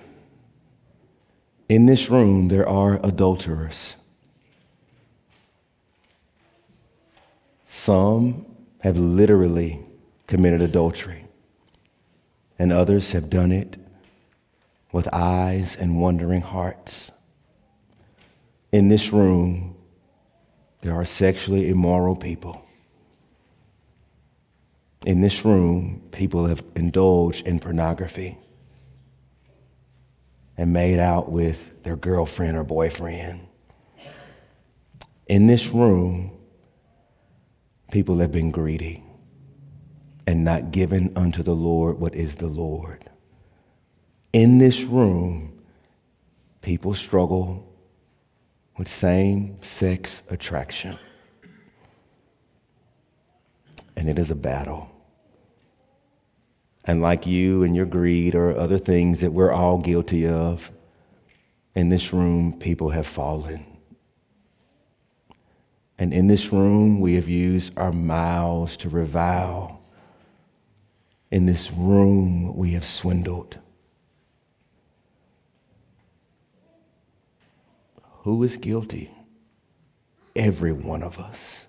In 1.71 1.87
this 1.87 2.11
room, 2.11 2.49
there 2.49 2.69
are 2.69 3.01
adulterers. 3.03 3.97
Some 7.75 8.45
have 8.81 8.99
literally 8.99 9.81
committed 10.27 10.61
adultery, 10.61 11.25
and 12.59 12.71
others 12.71 13.13
have 13.13 13.31
done 13.31 13.51
it 13.51 13.77
with 14.93 15.09
eyes 15.11 15.75
and 15.75 15.99
wondering 15.99 16.43
hearts. 16.43 17.11
In 18.73 18.89
this 18.89 19.11
room, 19.11 19.75
there 20.83 20.95
are 20.95 21.07
sexually 21.07 21.71
immoral 21.71 22.15
people. 22.15 22.63
In 25.07 25.23
this 25.23 25.43
room, 25.45 26.03
people 26.13 26.47
have 26.47 26.63
indulged 26.77 27.47
in 27.47 27.59
pornography 27.59 28.39
and 30.59 30.75
made 30.75 30.99
out 30.99 31.33
with 31.33 31.83
their 31.83 31.97
girlfriend 31.97 32.57
or 32.57 32.65
boyfriend. 32.65 33.41
In 35.27 35.47
this 35.47 35.69
room, 35.69 36.39
people 37.93 38.19
have 38.19 38.33
been 38.33 38.51
greedy 38.51 39.05
and 40.27 40.43
not 40.43 40.73
given 40.73 41.13
unto 41.15 41.43
the 41.43 41.55
Lord 41.55 42.01
what 42.01 42.15
is 42.15 42.37
the 42.37 42.49
Lord. 42.49 43.09
in 44.33 44.57
this 44.57 44.81
room, 44.83 45.61
people 46.63 46.95
struggle 46.95 47.69
with 48.79 48.89
same 48.89 49.59
sex 49.61 50.23
attraction. 50.31 50.99
And 53.95 54.09
it 54.09 54.19
is 54.19 54.31
a 54.31 54.35
battle. 54.35 54.91
And 56.87 57.03
like 57.03 57.27
you 57.27 57.63
and 57.63 57.77
your 57.77 57.85
greed 57.85 58.35
or 58.35 58.57
other 58.57 58.79
things 58.79 59.21
that 59.21 59.33
we're 59.33 59.53
all 59.53 59.77
guilty 59.77 60.27
of, 60.27 60.73
in 61.75 61.91
this 61.91 62.13
room, 62.15 62.55
people 62.59 62.89
have 62.89 63.07
fallen. 63.07 63.72
And 66.03 66.13
in 66.13 66.27
this 66.27 66.53
room, 66.53 66.99
we 66.99 67.15
have 67.15 67.29
used 67.29 67.79
our 67.79 67.93
mouths 67.93 68.77
to 68.79 68.89
revile. 68.89 69.81
In 71.31 71.47
this 71.47 71.71
room, 71.71 72.57
we 72.57 72.73
have 72.73 72.85
swindled. 72.85 73.57
Who 78.25 78.43
is 78.43 78.57
guilty? 78.57 79.13
Every 80.35 80.73
one 80.73 81.05
of 81.05 81.21
us. 81.21 81.69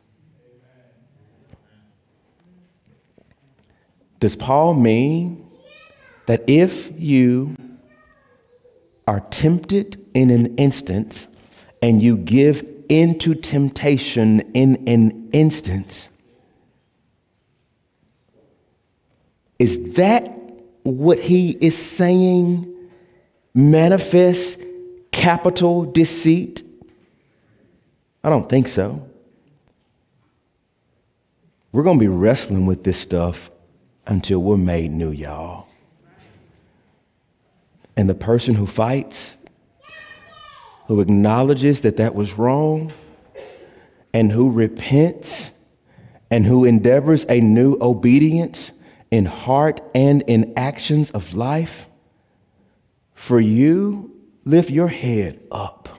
Does 4.19 4.35
Paul 4.35 4.73
mean 4.73 5.47
that 6.25 6.43
if 6.47 6.89
you 6.97 7.55
are 9.05 9.19
tempted 9.19 10.03
in 10.15 10.31
an 10.31 10.55
instance 10.55 11.27
and 11.83 12.01
you 12.01 12.17
give 12.17 12.72
into 12.93 13.33
temptation 13.33 14.39
in 14.53 14.87
an 14.87 15.29
instance, 15.33 16.11
is 19.57 19.95
that 19.95 20.27
what 20.83 21.17
he 21.17 21.57
is 21.59 21.75
saying 21.75 22.69
Manifest 23.55 24.59
capital 25.11 25.85
deceit? 25.85 26.61
I 28.23 28.29
don't 28.29 28.47
think 28.47 28.67
so. 28.67 29.07
We're 31.71 31.83
going 31.83 31.97
to 31.97 32.03
be 32.03 32.07
wrestling 32.07 32.67
with 32.67 32.83
this 32.83 32.99
stuff 32.99 33.49
until 34.05 34.37
we're 34.39 34.57
made 34.57 34.91
new, 34.91 35.09
y'all. 35.09 35.67
And 37.97 38.07
the 38.07 38.15
person 38.15 38.53
who 38.53 38.67
fights, 38.67 39.35
who 40.87 40.99
acknowledges 41.01 41.81
that 41.81 41.97
that 41.97 42.15
was 42.15 42.37
wrong, 42.37 42.91
and 44.13 44.31
who 44.31 44.51
repents, 44.51 45.51
and 46.29 46.45
who 46.45 46.65
endeavors 46.65 47.25
a 47.29 47.39
new 47.39 47.77
obedience 47.81 48.71
in 49.11 49.25
heart 49.25 49.81
and 49.93 50.23
in 50.23 50.53
actions 50.57 51.11
of 51.11 51.33
life, 51.33 51.87
for 53.13 53.39
you, 53.39 54.11
lift 54.45 54.69
your 54.69 54.87
head 54.87 55.39
up. 55.51 55.89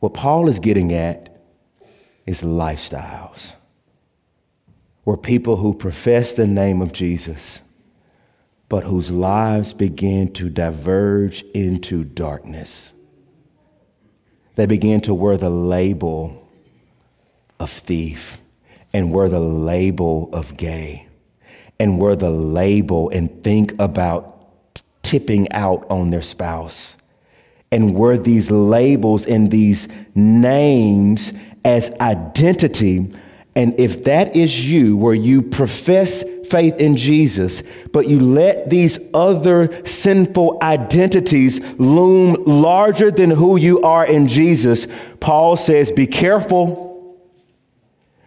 What 0.00 0.14
Paul 0.14 0.48
is 0.48 0.58
getting 0.58 0.92
at 0.92 1.40
is 2.26 2.42
lifestyles 2.42 3.54
where 5.04 5.16
people 5.16 5.56
who 5.56 5.74
profess 5.74 6.34
the 6.34 6.46
name 6.46 6.80
of 6.80 6.92
Jesus 6.92 7.60
but 8.72 8.84
whose 8.84 9.10
lives 9.10 9.74
began 9.74 10.32
to 10.32 10.48
diverge 10.48 11.42
into 11.52 12.04
darkness. 12.04 12.94
They 14.54 14.64
began 14.64 15.02
to 15.02 15.12
wear 15.12 15.36
the 15.36 15.50
label 15.50 16.48
of 17.60 17.70
thief 17.70 18.38
and 18.94 19.12
wear 19.12 19.28
the 19.28 19.40
label 19.40 20.30
of 20.32 20.56
gay 20.56 21.06
and 21.78 21.98
wear 21.98 22.16
the 22.16 22.30
label 22.30 23.10
and 23.10 23.44
think 23.44 23.78
about 23.78 24.82
tipping 25.02 25.52
out 25.52 25.86
on 25.90 26.08
their 26.08 26.22
spouse 26.22 26.96
and 27.72 27.94
wear 27.94 28.16
these 28.16 28.50
labels 28.50 29.26
and 29.26 29.50
these 29.50 29.86
names 30.14 31.30
as 31.66 31.90
identity. 32.00 33.14
And 33.54 33.78
if 33.78 34.04
that 34.04 34.34
is 34.34 34.68
you, 34.68 34.96
where 34.96 35.14
you 35.14 35.42
profess 35.42 36.24
faith 36.48 36.76
in 36.76 36.96
Jesus, 36.96 37.62
but 37.92 38.08
you 38.08 38.20
let 38.20 38.70
these 38.70 38.98
other 39.12 39.86
sinful 39.86 40.58
identities 40.62 41.60
loom 41.78 42.42
larger 42.44 43.10
than 43.10 43.30
who 43.30 43.56
you 43.56 43.80
are 43.82 44.06
in 44.06 44.26
Jesus, 44.28 44.86
Paul 45.20 45.56
says, 45.56 45.92
Be 45.92 46.06
careful. 46.06 46.90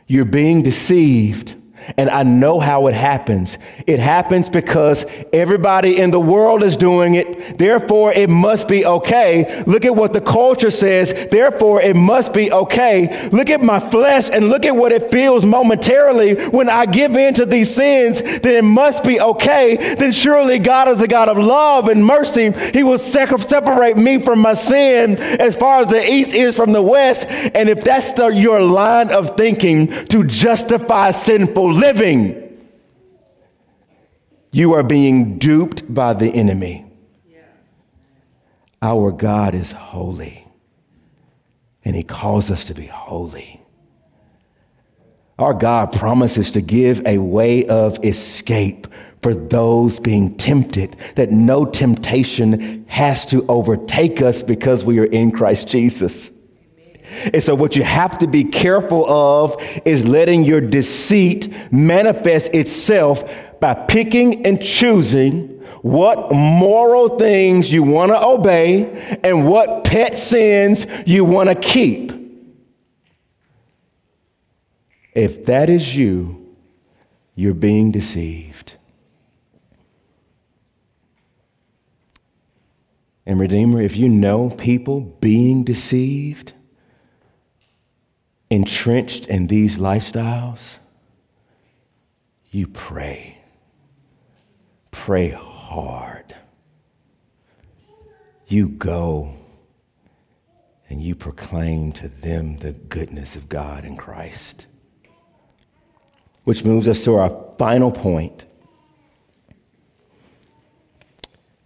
You're 0.07 0.25
being 0.25 0.61
deceived. 0.61 1.55
And 1.97 2.09
I 2.09 2.23
know 2.23 2.59
how 2.59 2.87
it 2.87 2.95
happens. 2.95 3.57
It 3.87 3.99
happens 3.99 4.49
because 4.49 5.05
everybody 5.31 5.97
in 5.97 6.11
the 6.11 6.19
world 6.19 6.63
is 6.63 6.77
doing 6.77 7.15
it. 7.15 7.57
Therefore, 7.57 8.11
it 8.13 8.29
must 8.29 8.67
be 8.67 8.85
okay. 8.85 9.63
Look 9.65 9.85
at 9.85 9.95
what 9.95 10.13
the 10.13 10.21
culture 10.21 10.71
says. 10.71 11.13
Therefore, 11.31 11.81
it 11.81 11.95
must 11.95 12.33
be 12.33 12.51
okay. 12.51 13.29
Look 13.29 13.49
at 13.49 13.61
my 13.61 13.79
flesh 13.79 14.29
and 14.31 14.49
look 14.49 14.65
at 14.65 14.75
what 14.75 14.91
it 14.91 15.11
feels 15.11 15.45
momentarily 15.45 16.49
when 16.49 16.69
I 16.69 16.85
give 16.85 17.15
in 17.15 17.33
to 17.35 17.45
these 17.45 17.73
sins. 17.73 18.21
Then 18.21 18.55
it 18.55 18.63
must 18.63 19.03
be 19.03 19.19
okay. 19.19 19.95
Then 19.95 20.11
surely 20.11 20.59
God 20.59 20.87
is 20.87 21.01
a 21.01 21.07
God 21.07 21.29
of 21.29 21.37
love 21.37 21.87
and 21.87 22.05
mercy. 22.05 22.51
He 22.73 22.83
will 22.83 22.97
separate 22.97 23.97
me 23.97 24.21
from 24.21 24.39
my 24.39 24.53
sin 24.53 25.17
as 25.17 25.55
far 25.55 25.81
as 25.81 25.87
the 25.87 26.09
east 26.09 26.33
is 26.33 26.55
from 26.55 26.71
the 26.71 26.81
west. 26.81 27.25
And 27.27 27.69
if 27.69 27.81
that's 27.81 28.11
the, 28.13 28.27
your 28.27 28.61
line 28.61 29.11
of 29.11 29.37
thinking 29.37 30.07
to 30.07 30.23
justify 30.23 31.11
sinful 31.11 31.73
living, 31.75 32.41
you 34.51 34.73
are 34.73 34.83
being 34.83 35.37
duped 35.37 35.93
by 35.93 36.13
the 36.13 36.29
enemy. 36.29 36.85
Our 38.81 39.11
God 39.11 39.55
is 39.55 39.71
holy, 39.71 40.47
and 41.83 41.95
He 41.95 42.03
calls 42.03 42.51
us 42.51 42.65
to 42.65 42.73
be 42.73 42.85
holy. 42.85 43.61
Our 45.37 45.53
God 45.53 45.91
promises 45.91 46.51
to 46.51 46.61
give 46.61 47.05
a 47.05 47.17
way 47.17 47.65
of 47.65 48.03
escape 48.05 48.87
for 49.21 49.33
those 49.33 49.99
being 49.99 50.37
tempted, 50.37 50.95
that 51.15 51.31
no 51.31 51.65
temptation 51.65 52.85
has 52.87 53.25
to 53.25 53.45
overtake 53.47 54.21
us 54.21 54.43
because 54.43 54.85
we 54.85 54.99
are 54.99 55.05
in 55.05 55.31
Christ 55.31 55.67
Jesus. 55.67 56.29
And 57.33 57.43
so, 57.43 57.55
what 57.55 57.75
you 57.75 57.83
have 57.83 58.17
to 58.19 58.27
be 58.27 58.43
careful 58.43 59.09
of 59.09 59.61
is 59.85 60.05
letting 60.05 60.43
your 60.43 60.61
deceit 60.61 61.53
manifest 61.71 62.53
itself 62.53 63.23
by 63.59 63.73
picking 63.73 64.45
and 64.45 64.61
choosing 64.61 65.55
what 65.81 66.31
moral 66.31 67.17
things 67.17 67.71
you 67.71 67.83
want 67.83 68.11
to 68.11 68.19
obey 68.19 69.17
and 69.23 69.47
what 69.47 69.83
pet 69.83 70.17
sins 70.17 70.85
you 71.05 71.23
want 71.23 71.47
to 71.49 71.55
keep. 71.55 72.11
If 75.13 75.45
that 75.45 75.69
is 75.69 75.95
you, 75.95 76.55
you're 77.35 77.53
being 77.53 77.91
deceived. 77.91 78.73
And, 83.25 83.39
Redeemer, 83.39 83.81
if 83.81 83.95
you 83.95 84.09
know 84.09 84.49
people 84.49 85.01
being 85.01 85.63
deceived, 85.63 86.53
entrenched 88.49 89.25
in 89.27 89.47
these 89.47 89.77
lifestyles, 89.77 90.59
you 92.51 92.67
pray. 92.67 93.37
Pray 94.91 95.29
hard. 95.29 96.35
You 98.47 98.69
go 98.69 99.33
and 100.89 101.01
you 101.01 101.15
proclaim 101.15 101.91
to 101.93 102.07
them 102.07 102.57
the 102.57 102.71
goodness 102.71 103.35
of 103.35 103.49
God 103.49 103.83
in 103.83 103.97
Christ. 103.97 104.67
Which 106.43 106.63
moves 106.63 106.87
us 106.87 107.03
to 107.05 107.15
our 107.15 107.53
final 107.57 107.91
point. 107.91 108.45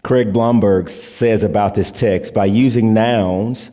Craig 0.04 0.32
Blomberg 0.32 0.90
says 0.90 1.44
about 1.44 1.76
this 1.76 1.92
text 1.92 2.34
by 2.34 2.46
using 2.46 2.94
nouns 2.94 3.70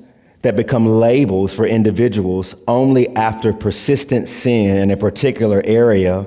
that 0.46 0.54
become 0.54 0.86
labels 0.86 1.52
for 1.52 1.66
individuals 1.66 2.54
only 2.68 3.08
after 3.16 3.52
persistent 3.52 4.28
sin 4.28 4.76
in 4.76 4.92
a 4.92 4.96
particular 4.96 5.60
area, 5.64 6.24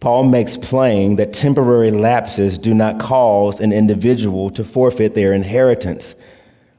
Paul 0.00 0.24
makes 0.24 0.58
plain 0.58 1.16
that 1.16 1.32
temporary 1.32 1.90
lapses 1.90 2.58
do 2.58 2.74
not 2.74 3.00
cause 3.00 3.60
an 3.60 3.72
individual 3.72 4.50
to 4.50 4.64
forfeit 4.64 5.14
their 5.14 5.32
inheritance. 5.32 6.14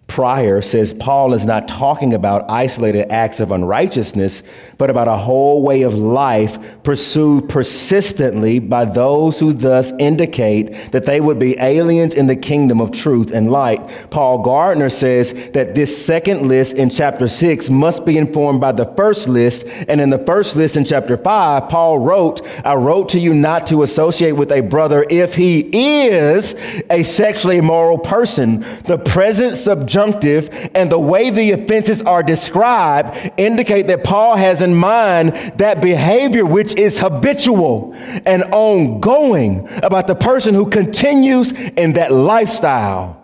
Prior 0.07 0.61
says 0.61 0.93
Paul 0.93 1.33
is 1.33 1.45
not 1.45 1.67
talking 1.67 2.13
about 2.13 2.49
isolated 2.49 3.11
acts 3.11 3.39
of 3.39 3.51
unrighteousness, 3.51 4.43
but 4.77 4.89
about 4.89 5.07
a 5.07 5.17
whole 5.17 5.63
way 5.63 5.81
of 5.81 5.93
life 5.93 6.57
pursued 6.83 7.49
persistently 7.49 8.59
by 8.59 8.85
those 8.85 9.39
who 9.39 9.51
thus 9.51 9.91
indicate 9.99 10.91
that 10.91 11.05
they 11.05 11.19
would 11.19 11.39
be 11.39 11.57
aliens 11.59 12.13
in 12.13 12.27
the 12.27 12.35
kingdom 12.35 12.79
of 12.79 12.91
truth 12.91 13.31
and 13.31 13.51
light. 13.51 13.81
Paul 14.09 14.43
Gardner 14.43 14.89
says 14.89 15.33
that 15.53 15.75
this 15.75 16.05
second 16.05 16.47
list 16.47 16.73
in 16.73 16.89
chapter 16.89 17.27
6 17.27 17.69
must 17.69 18.05
be 18.05 18.17
informed 18.17 18.61
by 18.61 18.71
the 18.71 18.85
first 18.95 19.27
list. 19.27 19.65
And 19.87 19.99
in 19.99 20.09
the 20.09 20.19
first 20.19 20.55
list 20.55 20.77
in 20.77 20.85
chapter 20.85 21.17
5, 21.17 21.67
Paul 21.69 21.99
wrote, 21.99 22.45
I 22.63 22.75
wrote 22.75 23.09
to 23.09 23.19
you 23.19 23.33
not 23.33 23.67
to 23.67 23.83
associate 23.83 24.33
with 24.33 24.51
a 24.51 24.61
brother 24.61 25.05
if 25.09 25.33
he 25.33 25.61
is 26.07 26.55
a 26.89 27.03
sexually 27.03 27.57
immoral 27.57 27.97
person. 27.97 28.65
The 28.85 28.97
present 28.97 29.57
and 29.97 30.91
the 30.91 30.99
way 30.99 31.29
the 31.29 31.51
offenses 31.51 32.01
are 32.01 32.23
described 32.23 33.31
indicate 33.37 33.87
that 33.87 34.03
Paul 34.03 34.35
has 34.35 34.61
in 34.61 34.75
mind 34.75 35.33
that 35.57 35.81
behavior 35.81 36.45
which 36.45 36.75
is 36.75 36.99
habitual 36.99 37.93
and 38.25 38.43
ongoing 38.45 39.67
about 39.83 40.07
the 40.07 40.15
person 40.15 40.53
who 40.53 40.69
continues 40.69 41.51
in 41.51 41.93
that 41.93 42.11
lifestyle. 42.11 43.21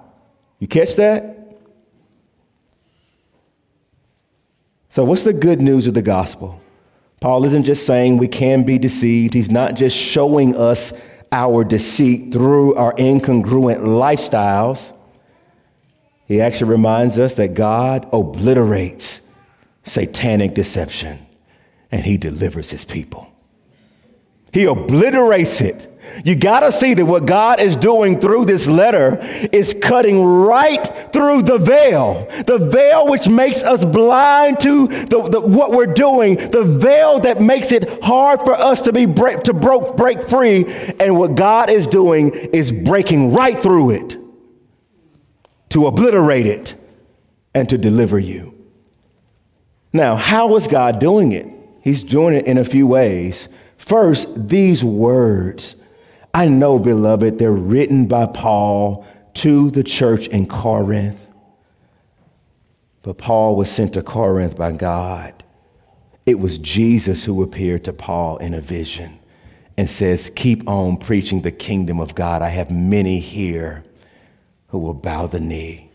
You 0.59 0.67
catch 0.67 0.95
that? 0.95 1.57
So, 4.89 5.03
what's 5.05 5.23
the 5.23 5.33
good 5.33 5.61
news 5.61 5.87
of 5.87 5.93
the 5.93 6.01
gospel? 6.01 6.61
Paul 7.21 7.45
isn't 7.45 7.63
just 7.63 7.85
saying 7.85 8.17
we 8.17 8.27
can 8.27 8.63
be 8.63 8.77
deceived. 8.77 9.33
He's 9.33 9.51
not 9.51 9.75
just 9.75 9.95
showing 9.95 10.55
us 10.55 10.91
our 11.31 11.63
deceit 11.63 12.33
through 12.33 12.75
our 12.75 12.93
incongruent 12.95 13.79
lifestyles. 13.79 14.91
He 16.31 16.39
actually 16.39 16.69
reminds 16.69 17.19
us 17.19 17.33
that 17.33 17.55
God 17.55 18.07
obliterates 18.13 19.19
satanic 19.83 20.53
deception 20.53 21.27
and 21.91 22.05
he 22.05 22.15
delivers 22.15 22.69
his 22.69 22.85
people. 22.85 23.29
He 24.53 24.63
obliterates 24.63 25.59
it. 25.59 25.93
You 26.23 26.35
got 26.35 26.61
to 26.61 26.71
see 26.71 26.93
that 26.93 27.05
what 27.05 27.25
God 27.25 27.59
is 27.59 27.75
doing 27.75 28.17
through 28.17 28.45
this 28.45 28.65
letter 28.65 29.17
is 29.51 29.75
cutting 29.81 30.23
right 30.23 31.11
through 31.11 31.41
the 31.41 31.57
veil. 31.57 32.25
The 32.47 32.59
veil 32.59 33.09
which 33.09 33.27
makes 33.27 33.61
us 33.63 33.83
blind 33.83 34.61
to 34.61 34.87
the, 34.87 35.27
the, 35.29 35.41
what 35.41 35.71
we're 35.71 35.85
doing, 35.85 36.35
the 36.51 36.63
veil 36.63 37.19
that 37.19 37.41
makes 37.41 37.73
it 37.73 38.01
hard 38.01 38.39
for 38.45 38.53
us 38.53 38.79
to 38.83 38.93
be 38.93 39.05
break, 39.05 39.43
to 39.43 39.53
broke, 39.53 39.97
break 39.97 40.29
free. 40.29 40.63
And 40.97 41.17
what 41.17 41.35
God 41.35 41.69
is 41.69 41.87
doing 41.87 42.31
is 42.31 42.71
breaking 42.71 43.33
right 43.33 43.61
through 43.61 43.89
it 43.89 44.20
to 45.71 45.87
obliterate 45.87 46.45
it 46.45 46.75
and 47.53 47.67
to 47.69 47.77
deliver 47.77 48.19
you. 48.19 48.53
Now, 49.93 50.15
how 50.15 50.55
is 50.55 50.67
God 50.67 50.99
doing 50.99 51.31
it? 51.31 51.47
He's 51.81 52.03
doing 52.03 52.35
it 52.35 52.45
in 52.45 52.57
a 52.57 52.63
few 52.63 52.87
ways. 52.87 53.47
First, 53.77 54.27
these 54.47 54.83
words. 54.83 55.75
I 56.33 56.47
know, 56.47 56.79
beloved, 56.79 57.37
they're 57.37 57.51
written 57.51 58.07
by 58.07 58.27
Paul 58.27 59.05
to 59.35 59.71
the 59.71 59.83
church 59.83 60.27
in 60.27 60.45
Corinth. 60.45 61.19
But 63.01 63.17
Paul 63.17 63.55
was 63.55 63.69
sent 63.69 63.93
to 63.93 64.03
Corinth 64.03 64.55
by 64.55 64.71
God. 64.73 65.43
It 66.25 66.39
was 66.39 66.57
Jesus 66.59 67.25
who 67.25 67.43
appeared 67.43 67.83
to 67.85 67.93
Paul 67.93 68.37
in 68.37 68.53
a 68.53 68.61
vision 68.61 69.19
and 69.77 69.89
says, 69.89 70.31
Keep 70.35 70.69
on 70.69 70.97
preaching 70.97 71.41
the 71.41 71.51
kingdom 71.51 71.99
of 71.99 72.13
God. 72.13 72.41
I 72.41 72.49
have 72.49 72.69
many 72.69 73.19
here 73.19 73.83
who 74.71 74.79
will 74.79 74.93
bow 74.93 75.27
the 75.27 75.39
knee. 75.39 75.91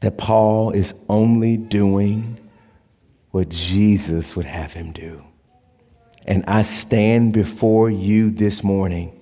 That 0.00 0.18
Paul 0.18 0.72
is 0.72 0.92
only 1.08 1.56
doing 1.56 2.38
what 3.30 3.48
Jesus 3.48 4.34
would 4.34 4.44
have 4.44 4.72
him 4.72 4.92
do. 4.92 5.22
And 6.26 6.44
I 6.48 6.62
stand 6.62 7.32
before 7.32 7.88
you 7.88 8.30
this 8.30 8.64
morning 8.64 9.12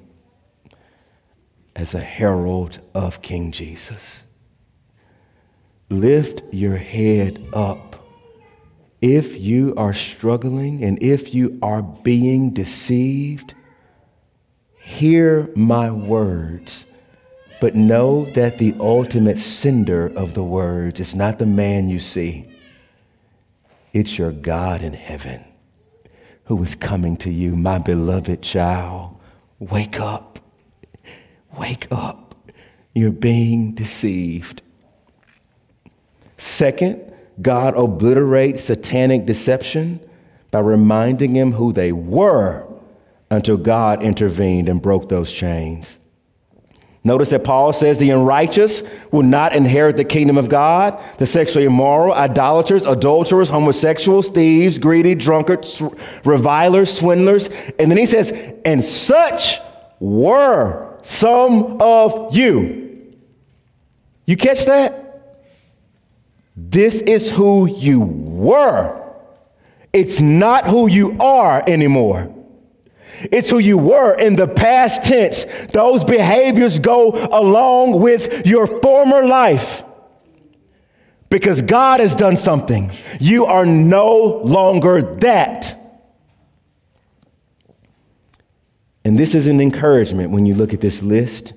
as 1.77 1.93
a 1.93 2.01
herald 2.01 2.81
of 2.95 3.21
King 3.21 3.53
Jesus. 3.53 4.25
Lift 5.91 6.43
your 6.53 6.79
head 6.79 7.47
up. 7.53 8.07
If 9.03 9.39
you 9.39 9.75
are 9.77 9.93
struggling 9.93 10.83
and 10.83 11.03
if 11.03 11.35
you 11.35 11.59
are 11.61 11.83
being 11.83 12.55
deceived, 12.55 13.53
hear 14.81 15.51
my 15.55 15.91
words 15.91 16.87
but 17.65 17.75
know 17.75 18.27
that 18.33 18.59
the 18.59 18.77
ultimate 18.79 19.39
sender 19.39 20.09
of 20.17 20.35
the 20.35 20.43
words 20.43 21.01
is 21.01 21.15
not 21.15 21.39
the 21.39 21.47
man 21.47 21.89
you 21.89 21.99
see, 21.99 22.47
it's 23.95 24.19
your 24.19 24.33
God 24.33 24.83
in 24.83 24.93
heaven 24.93 25.43
who 26.45 26.62
is 26.62 26.75
coming 26.75 27.17
to 27.17 27.31
you, 27.31 27.57
my 27.57 27.79
beloved 27.79 28.43
child. 28.43 29.19
Wake 29.61 29.99
up. 29.99 30.41
Wake 31.59 31.87
up. 31.91 32.35
You're 32.95 33.11
being 33.11 33.73
deceived. 33.73 34.61
Second, 36.37 37.15
God 37.41 37.79
obliterates 37.79 38.65
satanic 38.65 39.25
deception 39.25 40.01
by 40.51 40.61
reminding 40.61 41.35
him 41.35 41.53
who 41.53 41.73
they 41.73 41.93
were 41.93 42.67
until 43.31 43.57
God 43.57 44.03
intervened 44.03 44.69
and 44.69 44.83
broke 44.83 45.09
those 45.09 45.33
chains. 45.33 45.99
Notice 47.07 47.29
that 47.29 47.45
Paul 47.45 47.75
says 47.75 47.99
the 47.99 48.11
unrighteous 48.11 48.83
will 49.11 49.23
not 49.23 49.55
inherit 49.55 49.99
the 49.99 50.05
kingdom 50.05 50.39
of 50.39 50.49
God. 50.49 50.99
The 51.19 51.27
sexually 51.27 51.67
immoral, 51.67 52.15
idolaters, 52.15 52.87
adulterers, 52.87 53.51
homosexuals, 53.51 54.31
thieves, 54.31 54.79
greedy, 54.79 55.15
drunkards, 55.15 55.83
revilers, 56.25 56.97
swindlers. 56.97 57.51
And 57.79 57.91
then 57.91 57.99
he 57.99 58.07
says, 58.07 58.33
and 58.65 58.83
such 58.83 59.61
were 60.01 60.99
some 61.03 61.77
of 61.83 62.35
you. 62.35 63.13
You 64.25 64.39
catch 64.39 64.65
that? 64.65 65.37
This 66.57 67.03
is 67.03 67.29
who 67.29 67.67
you 67.67 68.01
were. 68.01 69.03
It's 69.93 70.21
not 70.21 70.67
who 70.67 70.87
you 70.87 71.19
are 71.21 71.63
anymore. 71.67 72.34
It's 73.33 73.51
who 73.51 73.59
you 73.59 73.79
were 73.79 74.14
in 74.14 74.37
the 74.37 74.49
past 74.49 75.03
tense. 75.03 75.47
Those 75.72 76.05
behaviors 76.05 76.79
go 76.79 77.11
along 77.11 78.01
with 78.01 78.47
your 78.47 78.66
former 78.66 79.27
life 79.27 79.83
because 81.31 81.62
God 81.62 82.01
has 82.01 82.14
done 82.14 82.37
something. 82.37 82.93
You 83.18 83.47
are 83.47 83.66
no 83.66 84.41
longer 84.45 85.16
that. 85.16 85.81
And 89.05 89.18
this 89.18 89.35
is 89.35 89.47
an 89.47 89.61
encouragement 89.61 90.31
when 90.31 90.47
you 90.47 90.55
look 90.55 90.72
at 90.72 90.81
this 90.81 91.03
list. 91.03 91.53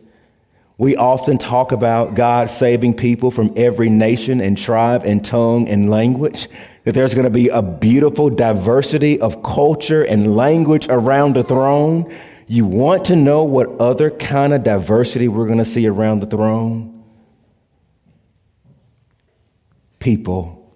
We 0.78 0.96
often 0.96 1.38
talk 1.38 1.72
about 1.72 2.14
God 2.14 2.50
saving 2.50 2.96
people 2.96 3.32
from 3.32 3.54
every 3.56 3.90
nation 3.90 4.42
and 4.42 4.58
tribe 4.58 5.04
and 5.06 5.24
tongue 5.24 5.68
and 5.70 5.90
language 5.90 6.50
that 6.88 6.94
there's 6.94 7.14
going 7.14 7.26
to 7.26 7.30
be 7.30 7.50
a 7.50 7.62
beautiful 7.62 8.30
diversity 8.30 9.20
of 9.20 9.44
culture 9.44 10.04
and 10.04 10.38
language 10.38 10.88
around 10.88 11.36
the 11.36 11.44
throne. 11.44 12.16
You 12.48 12.66
want 12.66 13.04
to 13.08 13.16
know 13.18 13.44
what 13.44 13.68
other 13.82 14.10
kind 14.10 14.54
of 14.54 14.64
diversity 14.64 15.28
we're 15.28 15.48
going 15.48 15.60
to 15.60 15.66
see 15.66 15.86
around 15.86 16.22
the 16.22 16.28
throne? 16.28 17.04
People 20.00 20.74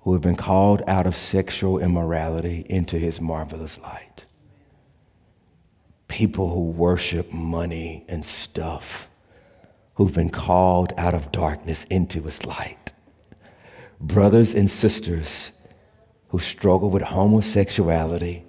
who 0.00 0.12
have 0.12 0.20
been 0.20 0.36
called 0.36 0.82
out 0.86 1.06
of 1.06 1.16
sexual 1.16 1.78
immorality 1.78 2.66
into 2.68 2.98
his 2.98 3.18
marvelous 3.18 3.78
light. 3.78 4.26
People 6.06 6.50
who 6.50 6.64
worship 6.64 7.32
money 7.32 8.04
and 8.08 8.26
stuff, 8.26 9.08
who've 9.94 10.12
been 10.12 10.28
called 10.28 10.92
out 10.98 11.14
of 11.14 11.32
darkness 11.32 11.86
into 11.88 12.20
his 12.20 12.44
light 12.44 12.92
brothers 14.00 14.54
and 14.54 14.70
sisters 14.70 15.50
who 16.28 16.38
struggle 16.38 16.90
with 16.90 17.02
homosexuality 17.02 18.44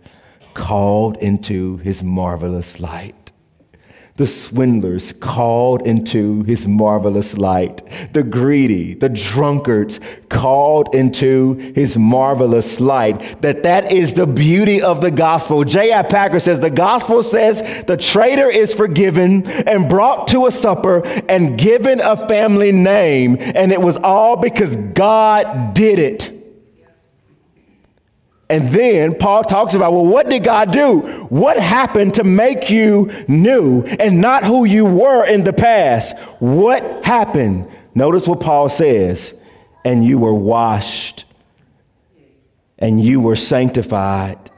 called 0.53 1.17
into 1.17 1.77
his 1.77 2.01
marvelous 2.03 2.79
light 2.79 3.15
the 4.17 4.25
swindlers 4.25 5.13
called 5.19 5.85
into 5.85 6.41
his 6.43 6.67
marvelous 6.67 7.37
light, 7.37 7.83
the 8.13 8.23
greedy, 8.23 8.95
the 8.95 9.09
drunkards 9.09 9.99
called 10.29 10.93
into 10.95 11.53
his 11.75 11.97
marvelous 11.97 12.79
light. 12.79 13.41
That 13.43 13.61
that 13.61 13.91
is 13.91 14.15
the 14.15 14.25
beauty 14.25 14.81
of 14.81 15.01
the 15.01 15.11
gospel. 15.11 15.63
J.I. 15.63 16.01
Packer 16.03 16.39
says 16.39 16.59
the 16.59 16.71
gospel 16.71 17.21
says 17.21 17.61
the 17.85 17.95
traitor 17.95 18.49
is 18.49 18.73
forgiven 18.73 19.45
and 19.45 19.87
brought 19.87 20.27
to 20.29 20.47
a 20.47 20.51
supper 20.51 21.05
and 21.29 21.57
given 21.57 22.01
a 22.01 22.27
family 22.27 22.71
name, 22.71 23.37
and 23.39 23.71
it 23.71 23.81
was 23.81 23.97
all 23.97 24.35
because 24.35 24.75
God 24.95 25.75
did 25.75 25.99
it. 25.99 26.36
And 28.49 28.69
then 28.69 29.15
Paul 29.15 29.43
talks 29.43 29.73
about, 29.73 29.91
well, 29.91 30.05
what 30.05 30.29
did 30.29 30.43
God 30.43 30.71
do? 30.71 30.99
What 31.29 31.59
happened 31.59 32.13
to 32.13 32.23
make 32.23 32.69
you 32.69 33.11
new 33.27 33.83
and 33.83 34.21
not 34.21 34.45
who 34.45 34.63
you 34.63 34.85
were 34.85 35.25
in 35.25 35.43
the 35.43 35.51
past? 35.51 36.17
What 36.39 37.05
happened? 37.05 37.69
Notice 37.93 38.25
what 38.25 38.39
Paul 38.39 38.69
says, 38.69 39.33
and 39.83 40.05
you 40.05 40.17
were 40.17 40.33
washed, 40.33 41.25
and 42.79 43.03
you 43.03 43.19
were 43.19 43.35
sanctified, 43.35 44.51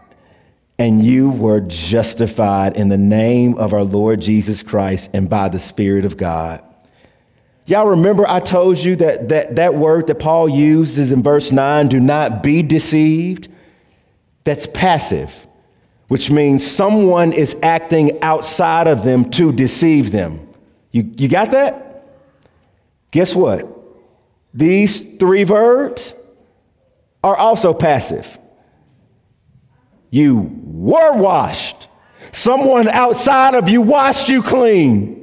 and 0.77 1.03
you 1.03 1.31
were 1.31 1.61
justified 1.61 2.75
in 2.75 2.89
the 2.89 2.97
name 2.97 3.57
of 3.57 3.73
our 3.73 3.83
Lord 3.83 4.21
Jesus 4.21 4.61
Christ 4.61 5.09
and 5.13 5.27
by 5.29 5.49
the 5.49 5.59
Spirit 5.59 6.05
of 6.05 6.15
God. 6.15 6.63
Y'all 7.65 7.87
remember 7.87 8.27
I 8.27 8.39
told 8.39 8.77
you 8.77 8.95
that, 8.97 9.29
that 9.29 9.55
that 9.55 9.75
word 9.75 10.07
that 10.07 10.15
Paul 10.15 10.49
uses 10.49 11.11
in 11.11 11.23
verse 11.23 11.51
9, 11.51 11.87
do 11.87 11.99
not 11.99 12.43
be 12.43 12.61
deceived? 12.61 13.47
That's 14.49 14.65
passive, 14.65 15.45
which 16.07 16.31
means 16.31 16.65
someone 16.65 17.33
is 17.33 17.55
acting 17.61 18.19
outside 18.23 18.87
of 18.87 19.03
them 19.03 19.29
to 19.29 19.51
deceive 19.51 20.11
them. 20.11 20.39
You, 20.91 21.07
you 21.17 21.27
got 21.27 21.51
that? 21.51 22.03
Guess 23.11 23.35
what? 23.35 23.67
These 24.51 25.01
three 25.19 25.43
verbs 25.43 26.15
are 27.23 27.37
also 27.37 27.75
passive. 27.75 28.39
You 30.09 30.49
were 30.63 31.13
washed. 31.13 31.87
Someone 32.31 32.87
outside 32.87 33.53
of 33.53 33.69
you 33.69 33.83
washed 33.83 34.29
you 34.29 34.41
clean. 34.41 35.18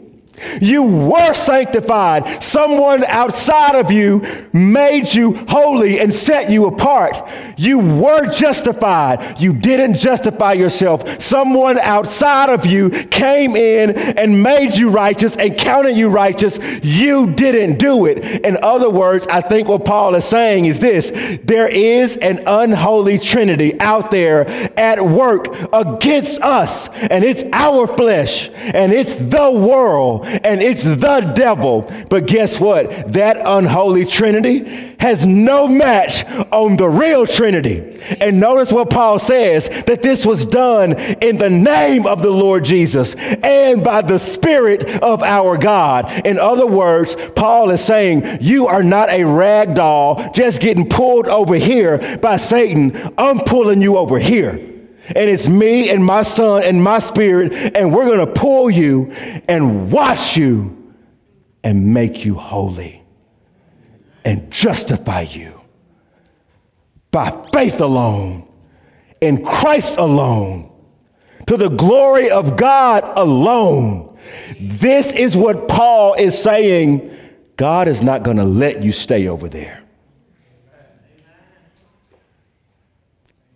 You 0.61 0.83
were 0.83 1.35
sanctified. 1.35 2.43
Someone 2.43 3.05
outside 3.05 3.75
of 3.75 3.91
you 3.91 4.25
made 4.53 5.13
you 5.15 5.35
holy 5.49 5.99
and 6.01 6.13
set 6.13 6.51
you 6.51 6.67
apart. 6.67 7.17
You 7.57 7.79
were 7.79 8.31
justified. 8.31 9.41
You 9.41 9.53
didn't 9.53 9.95
justify 9.95 10.53
yourself. 10.55 11.23
Someone 11.23 11.79
outside 11.79 12.51
of 12.51 12.67
you 12.67 12.91
came 12.91 13.57
in 13.57 13.91
and 13.97 14.43
made 14.43 14.77
you 14.77 14.91
righteous 14.91 15.37
and 15.37 15.57
counted 15.57 15.97
you 15.97 16.09
righteous. 16.09 16.59
You 16.83 17.33
didn't 17.33 17.79
do 17.79 18.07
it. 18.07 18.45
In 18.45 18.59
other 18.63 18.91
words, 18.91 19.27
I 19.29 19.41
think 19.41 19.69
what 19.69 19.85
Paul 19.85 20.15
is 20.15 20.25
saying 20.25 20.67
is 20.67 20.79
this 20.79 21.11
there 21.45 21.69
is 21.69 22.17
an 22.19 22.43
unholy 22.47 23.19
trinity 23.19 23.79
out 23.81 24.11
there 24.11 24.49
at 24.79 25.05
work 25.05 25.47
against 25.73 26.41
us, 26.43 26.89
and 26.89 27.25
it's 27.25 27.45
our 27.53 27.87
flesh, 27.87 28.51
and 28.57 28.93
it's 28.93 29.17
the 29.17 29.51
world 29.51 30.26
and 30.27 30.63
it's 30.63 30.83
the 30.83 31.33
devil. 31.35 31.91
But 32.09 32.27
guess 32.27 32.61
what? 32.61 33.13
That 33.13 33.39
unholy 33.45 34.05
trinity 34.05 34.95
has 34.99 35.27
no 35.27 35.69
match 35.69 36.25
on 36.53 36.77
the 36.77 36.89
real 36.89 37.27
trinity. 37.27 38.01
And 38.21 38.41
notice 38.41 38.73
what 38.73 38.91
Paul 38.91 39.19
says 39.19 39.69
that 39.87 40.03
this 40.03 40.25
was 40.25 40.45
done 40.45 40.95
in 40.95 41.39
the 41.39 41.51
name 41.51 42.07
of 42.07 42.23
the 42.23 42.31
Lord 42.31 42.65
Jesus 42.65 43.15
and 43.15 43.83
by 43.83 44.03
the 44.03 44.19
Spirit 44.19 45.03
of 45.03 45.23
our 45.23 45.57
God. 45.57 46.27
In 46.27 46.39
other 46.39 46.67
words, 46.67 47.17
Paul 47.35 47.71
is 47.71 47.85
saying, 47.85 48.39
You 48.41 48.67
are 48.67 48.83
not 48.83 49.11
a 49.11 49.25
rag 49.25 49.75
doll 49.75 50.31
just 50.33 50.61
getting 50.61 50.89
pulled 50.89 51.27
over 51.29 51.55
here 51.55 52.19
by 52.19 52.37
Satan. 52.37 53.13
I'm 53.19 53.41
pulling 53.41 53.83
you 53.83 53.97
over 53.97 54.19
here. 54.19 54.76
And 55.09 55.31
it's 55.31 55.49
me 55.49 55.91
and 55.91 56.05
my 56.05 56.23
son 56.23 56.65
and 56.65 56.83
my 56.83 56.99
spirit, 56.99 57.53
and 57.77 57.95
we're 57.95 58.07
going 58.07 58.27
to 58.27 58.33
pull 58.33 58.71
you 58.71 59.13
and 59.49 59.93
wash 59.93 60.37
you 60.37 60.95
and 61.63 61.93
make 61.95 62.25
you 62.25 62.35
holy 62.35 63.03
and 64.25 64.51
justify 64.51 65.23
you 65.23 65.61
by 67.11 67.31
faith 67.53 67.81
alone, 67.81 68.47
in 69.21 69.45
Christ 69.45 69.97
alone, 69.97 70.71
to 71.47 71.57
the 71.57 71.69
glory 71.69 72.31
of 72.31 72.57
God 72.57 73.05
alone. 73.17 74.19
This 74.61 75.13
is 75.13 75.37
what 75.37 75.69
Paul 75.69 76.15
is 76.15 76.37
saying. 76.37 77.17
God 77.57 77.89
is 77.89 78.03
not 78.03 78.23
going 78.23 78.37
to 78.37 78.45
let 78.45 78.83
you 78.83 78.93
stay 78.93 79.29
over 79.29 79.49
there. 79.49 79.86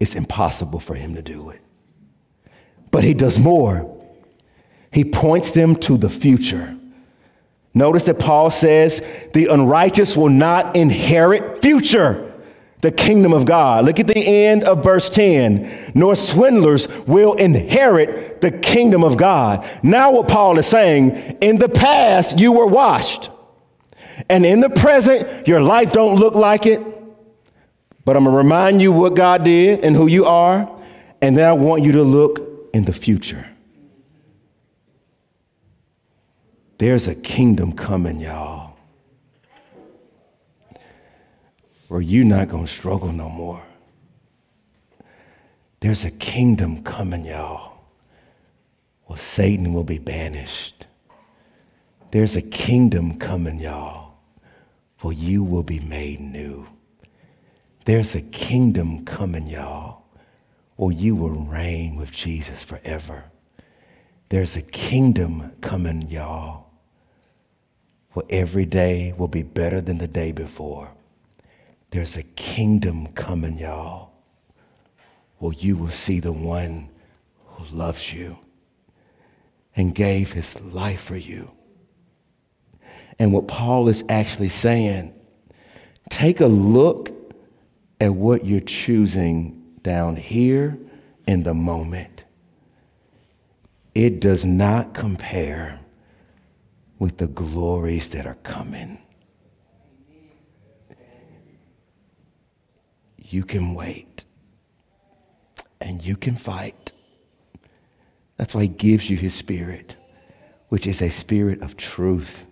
It's 0.01 0.15
impossible 0.15 0.81
for 0.81 0.95
him 0.95 1.15
to 1.15 1.23
do 1.23 1.51
it. 1.51 1.61
But 2.91 3.05
he 3.05 3.15
does 3.15 3.39
more. 3.39 3.97
He 4.91 5.05
points 5.05 5.53
them 5.53 5.77
to 5.77 5.97
the 5.97 6.11
future. 6.11 6.77
Notice 7.73 8.05
that 8.05 8.19
Paul 8.19 8.51
says 8.51 9.01
the 9.33 9.47
unrighteous 9.47 10.17
will 10.17 10.31
not 10.31 10.75
inherit 10.75 11.63
future 11.63 12.27
the 12.81 12.91
kingdom 12.91 13.33
of 13.33 13.45
God. 13.45 13.85
Look 13.85 14.01
at 14.01 14.07
the 14.07 14.17
end 14.19 14.65
of 14.65 14.83
verse 14.83 15.09
10. 15.11 15.93
Nor 15.95 16.17
swindlers 16.17 16.89
will 17.07 17.35
inherit 17.35 18.41
the 18.41 18.51
kingdom 18.51 19.05
of 19.05 19.17
God. 19.17 19.69
Now, 19.83 20.13
what 20.13 20.29
Paul 20.29 20.59
is 20.59 20.67
saying, 20.67 21.11
in 21.43 21.59
the 21.59 21.69
past, 21.69 22.41
you 22.41 22.53
were 22.53 22.67
washed. 22.67 23.31
And 24.29 24.45
in 24.45 24.61
the 24.61 24.71
present, 24.71 25.47
your 25.47 25.61
life 25.61 25.93
don't 25.93 26.17
look 26.17 26.35
like 26.35 26.67
it. 26.67 26.81
But 28.05 28.17
I'm 28.17 28.25
going 28.25 28.35
to 28.35 28.39
remind 28.39 28.81
you 28.81 28.93
what 28.93 29.15
God 29.15 29.45
did 29.45 29.85
and 29.85 29.95
who 29.95 30.07
you 30.07 30.25
are, 30.25 30.71
and 31.21 31.37
then 31.37 31.49
I 31.49 31.53
want 31.53 31.85
you 31.85 31.93
to 31.93 32.03
look 32.03 32.41
in 32.73 32.85
the 32.85 32.93
future. 32.93 33.47
There's 36.79 37.07
a 37.09 37.15
kingdom 37.15 37.73
coming, 37.73 38.21
y'all, 38.21 38.75
where 41.89 42.01
you're 42.01 42.25
not 42.25 42.49
going 42.49 42.65
to 42.65 42.73
struggle 42.73 43.13
no 43.13 43.29
more. 43.29 43.63
There's 45.81 46.05
a 46.05 46.11
kingdom 46.11 46.83
coming, 46.83 47.27
y'all, 47.27 47.75
where 49.05 49.19
Satan 49.19 49.75
will 49.75 49.85
be 49.85 49.99
banished. 49.99 50.87
There's 52.13 52.35
a 52.35 52.43
kingdom 52.43 53.19
coming, 53.19 53.59
y'all, 53.59 54.15
where 55.01 55.15
you 55.15 55.43
will 55.43 55.63
be 55.63 55.81
made 55.81 56.21
new. 56.21 56.67
There's 57.85 58.15
a 58.15 58.21
kingdom 58.21 59.05
coming, 59.05 59.47
y'all, 59.47 60.05
or 60.77 60.93
you 60.93 61.15
will 61.15 61.31
reign 61.31 61.97
with 61.97 62.11
Jesus 62.11 62.63
forever. 62.63 63.25
There's 64.29 64.55
a 64.55 64.63
kingdom 64.63 65.53
coming, 65.61 66.09
y'all, 66.09 66.67
where 68.13 68.27
every 68.31 68.67
day 68.67 69.13
will 69.17 69.29
be 69.29 69.43
better 69.43 69.81
than 69.81 69.99
the 69.99 70.07
day 70.07 70.33
before. 70.33 70.91
There's 71.91 72.17
a 72.17 72.23
kingdom 72.23 73.09
coming, 73.15 73.59
y'all, 73.59 74.13
where 75.39 75.55
you 75.55 75.77
will 75.77 75.91
see 75.91 76.21
the 76.21 76.33
one 76.33 76.89
who 77.47 77.65
loves 77.75 78.13
you 78.13 78.39
and 79.75 79.95
gave 79.95 80.33
his 80.33 80.61
life 80.61 81.01
for 81.03 81.17
you. 81.17 81.51
And 83.19 83.33
what 83.33 83.49
Paul 83.49 83.89
is 83.89 84.05
actually 84.09 84.49
saying, 84.49 85.13
take 86.09 86.41
a 86.41 86.47
look 86.47 87.11
at 88.01 88.15
what 88.15 88.47
you're 88.47 88.61
choosing 88.61 89.63
down 89.83 90.17
here 90.17 90.79
in 91.27 91.43
the 91.43 91.55
moment. 91.55 92.25
It 93.95 94.21
does 94.21 94.45
not 94.45 94.95
compare 94.95 95.79
with 96.99 97.19
the 97.19 97.27
glories 97.27 98.09
that 98.11 98.27
are 98.27 98.39
coming. 98.43 98.99
You 103.19 103.45
can 103.45 103.75
wait 103.75 104.25
and 105.81 106.03
you 106.03 106.17
can 106.17 106.37
fight. 106.37 106.93
That's 108.37 108.55
why 108.55 108.63
He 108.63 108.69
gives 108.69 109.11
you 109.11 109.17
His 109.17 109.35
Spirit, 109.35 109.97
which 110.69 110.87
is 110.87 111.03
a 111.03 111.11
spirit 111.11 111.63
of 111.63 111.77
truth. 111.77 112.45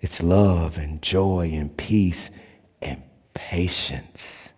It's 0.00 0.22
love 0.22 0.78
and 0.78 1.02
joy 1.02 1.50
and 1.52 1.76
peace 1.76 2.30
patience, 3.38 4.52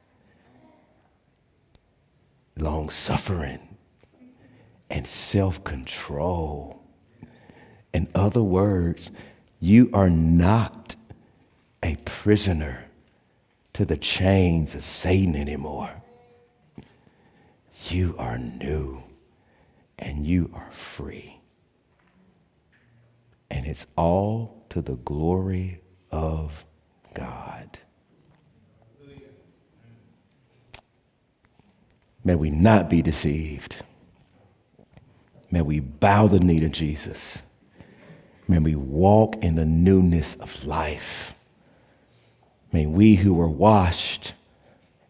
long 2.56 2.88
suffering, 2.88 3.76
and 4.88 5.06
self 5.06 5.62
control. 5.64 6.82
In 7.92 8.08
other 8.14 8.42
words, 8.42 9.10
you 9.60 9.90
are 9.92 10.08
not 10.08 10.96
a 11.82 11.96
prisoner 12.06 12.86
to 13.74 13.84
the 13.84 13.98
chains 13.98 14.74
of 14.74 14.84
Satan 14.84 15.36
anymore. 15.36 15.90
You 17.88 18.14
are 18.18 18.38
new 18.38 19.02
and 19.98 20.26
you 20.26 20.50
are 20.54 20.70
free. 20.72 21.38
And 23.50 23.66
it's 23.66 23.86
all 23.96 24.64
to 24.70 24.80
the 24.80 24.96
glory 24.96 25.82
of 26.10 26.64
God. 27.12 27.78
May 32.24 32.34
we 32.34 32.50
not 32.50 32.90
be 32.90 33.02
deceived. 33.02 33.76
May 35.50 35.62
we 35.62 35.80
bow 35.80 36.26
the 36.26 36.40
knee 36.40 36.60
to 36.60 36.68
Jesus. 36.68 37.38
May 38.46 38.58
we 38.58 38.74
walk 38.74 39.36
in 39.42 39.56
the 39.56 39.64
newness 39.64 40.36
of 40.40 40.64
life. 40.64 41.34
May 42.72 42.86
we 42.86 43.14
who 43.14 43.34
were 43.34 43.48
washed 43.48 44.34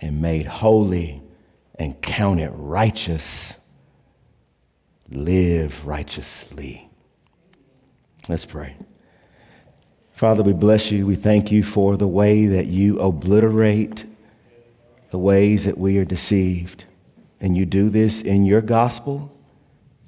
and 0.01 0.23
made 0.23 0.47
holy 0.47 1.21
and 1.79 2.01
counted 2.01 2.51
righteous 2.53 3.55
live 5.11 5.85
righteously. 5.87 6.89
Let's 8.29 8.45
pray. 8.45 8.77
Father, 10.13 10.43
we 10.43 10.53
bless 10.53 10.91
you. 10.91 11.07
We 11.07 11.17
thank 11.17 11.51
you 11.51 11.63
for 11.65 11.97
the 11.97 12.07
way 12.07 12.47
that 12.47 12.67
you 12.67 12.99
obliterate 13.01 14.05
the 15.11 15.19
ways 15.19 15.65
that 15.65 15.79
we 15.79 15.99
are 15.99 16.05
deceived. 16.05 16.85
And 17.41 17.57
you 17.57 17.64
do 17.64 17.88
this 17.88 18.20
in 18.20 18.45
your 18.45 18.61
gospel. 18.61 19.34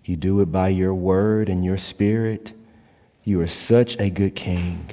You 0.05 0.17
do 0.17 0.41
it 0.41 0.53
by 0.53 0.69
your 0.69 0.95
word 0.95 1.49
and 1.49 1.65
your 1.65 1.79
spirit. 1.79 2.53
You 3.25 3.41
are 3.41 3.49
such 3.49 3.99
a 3.99 4.11
good 4.11 4.35
king. 4.35 4.91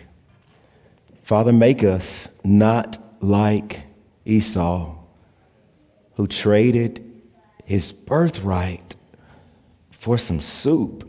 Father, 1.23 1.51
make 1.51 1.83
us 1.83 2.27
not 2.43 2.97
like 3.21 3.81
Esau, 4.25 4.95
who 6.15 6.27
traded 6.27 7.21
his 7.65 7.91
birthright 7.91 8.95
for 9.91 10.17
some 10.17 10.41
soup. 10.41 11.07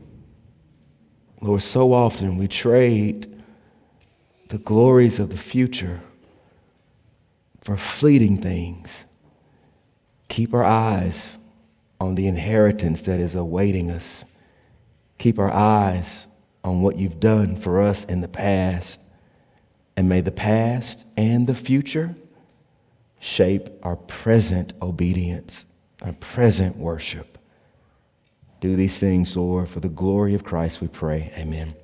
Lord, 1.41 1.63
so 1.63 1.93
often 1.93 2.37
we 2.37 2.49
trade 2.49 3.43
the 4.49 4.59
glories 4.59 5.19
of 5.19 5.31
the 5.31 5.39
future 5.39 6.01
for 7.63 7.77
fleeting 7.77 8.43
things. 8.43 9.05
Keep 10.31 10.55
our 10.55 10.65
eyes 10.65 11.37
on 12.01 12.15
the 12.15 12.29
inheritance 12.29 13.03
that 13.03 13.21
is 13.21 13.35
awaiting 13.35 13.91
us. 13.91 14.25
Keep 15.19 15.41
our 15.41 15.53
eyes 15.53 16.27
on 16.63 16.81
what 16.83 16.97
you've 16.97 17.21
done 17.21 17.57
for 17.57 17.83
us 17.83 18.05
in 18.05 18.21
the 18.21 18.29
past. 18.29 19.01
And 19.97 20.09
may 20.09 20.21
the 20.21 20.31
past 20.31 21.05
and 21.17 21.47
the 21.47 21.55
future 21.55 22.15
shape 23.19 23.69
our 23.83 23.97
present 23.97 24.73
obedience, 24.81 25.67
our 26.01 26.13
present 26.15 26.77
worship. 26.77 27.37
Do 28.61 28.77
these 28.77 28.99
things, 28.99 29.37
Lord, 29.37 29.69
for 29.69 29.81
the 29.81 29.89
glory 29.89 30.35
of 30.35 30.45
Christ, 30.45 30.81
we 30.81 30.87
pray. 30.87 31.33
Amen. 31.37 31.75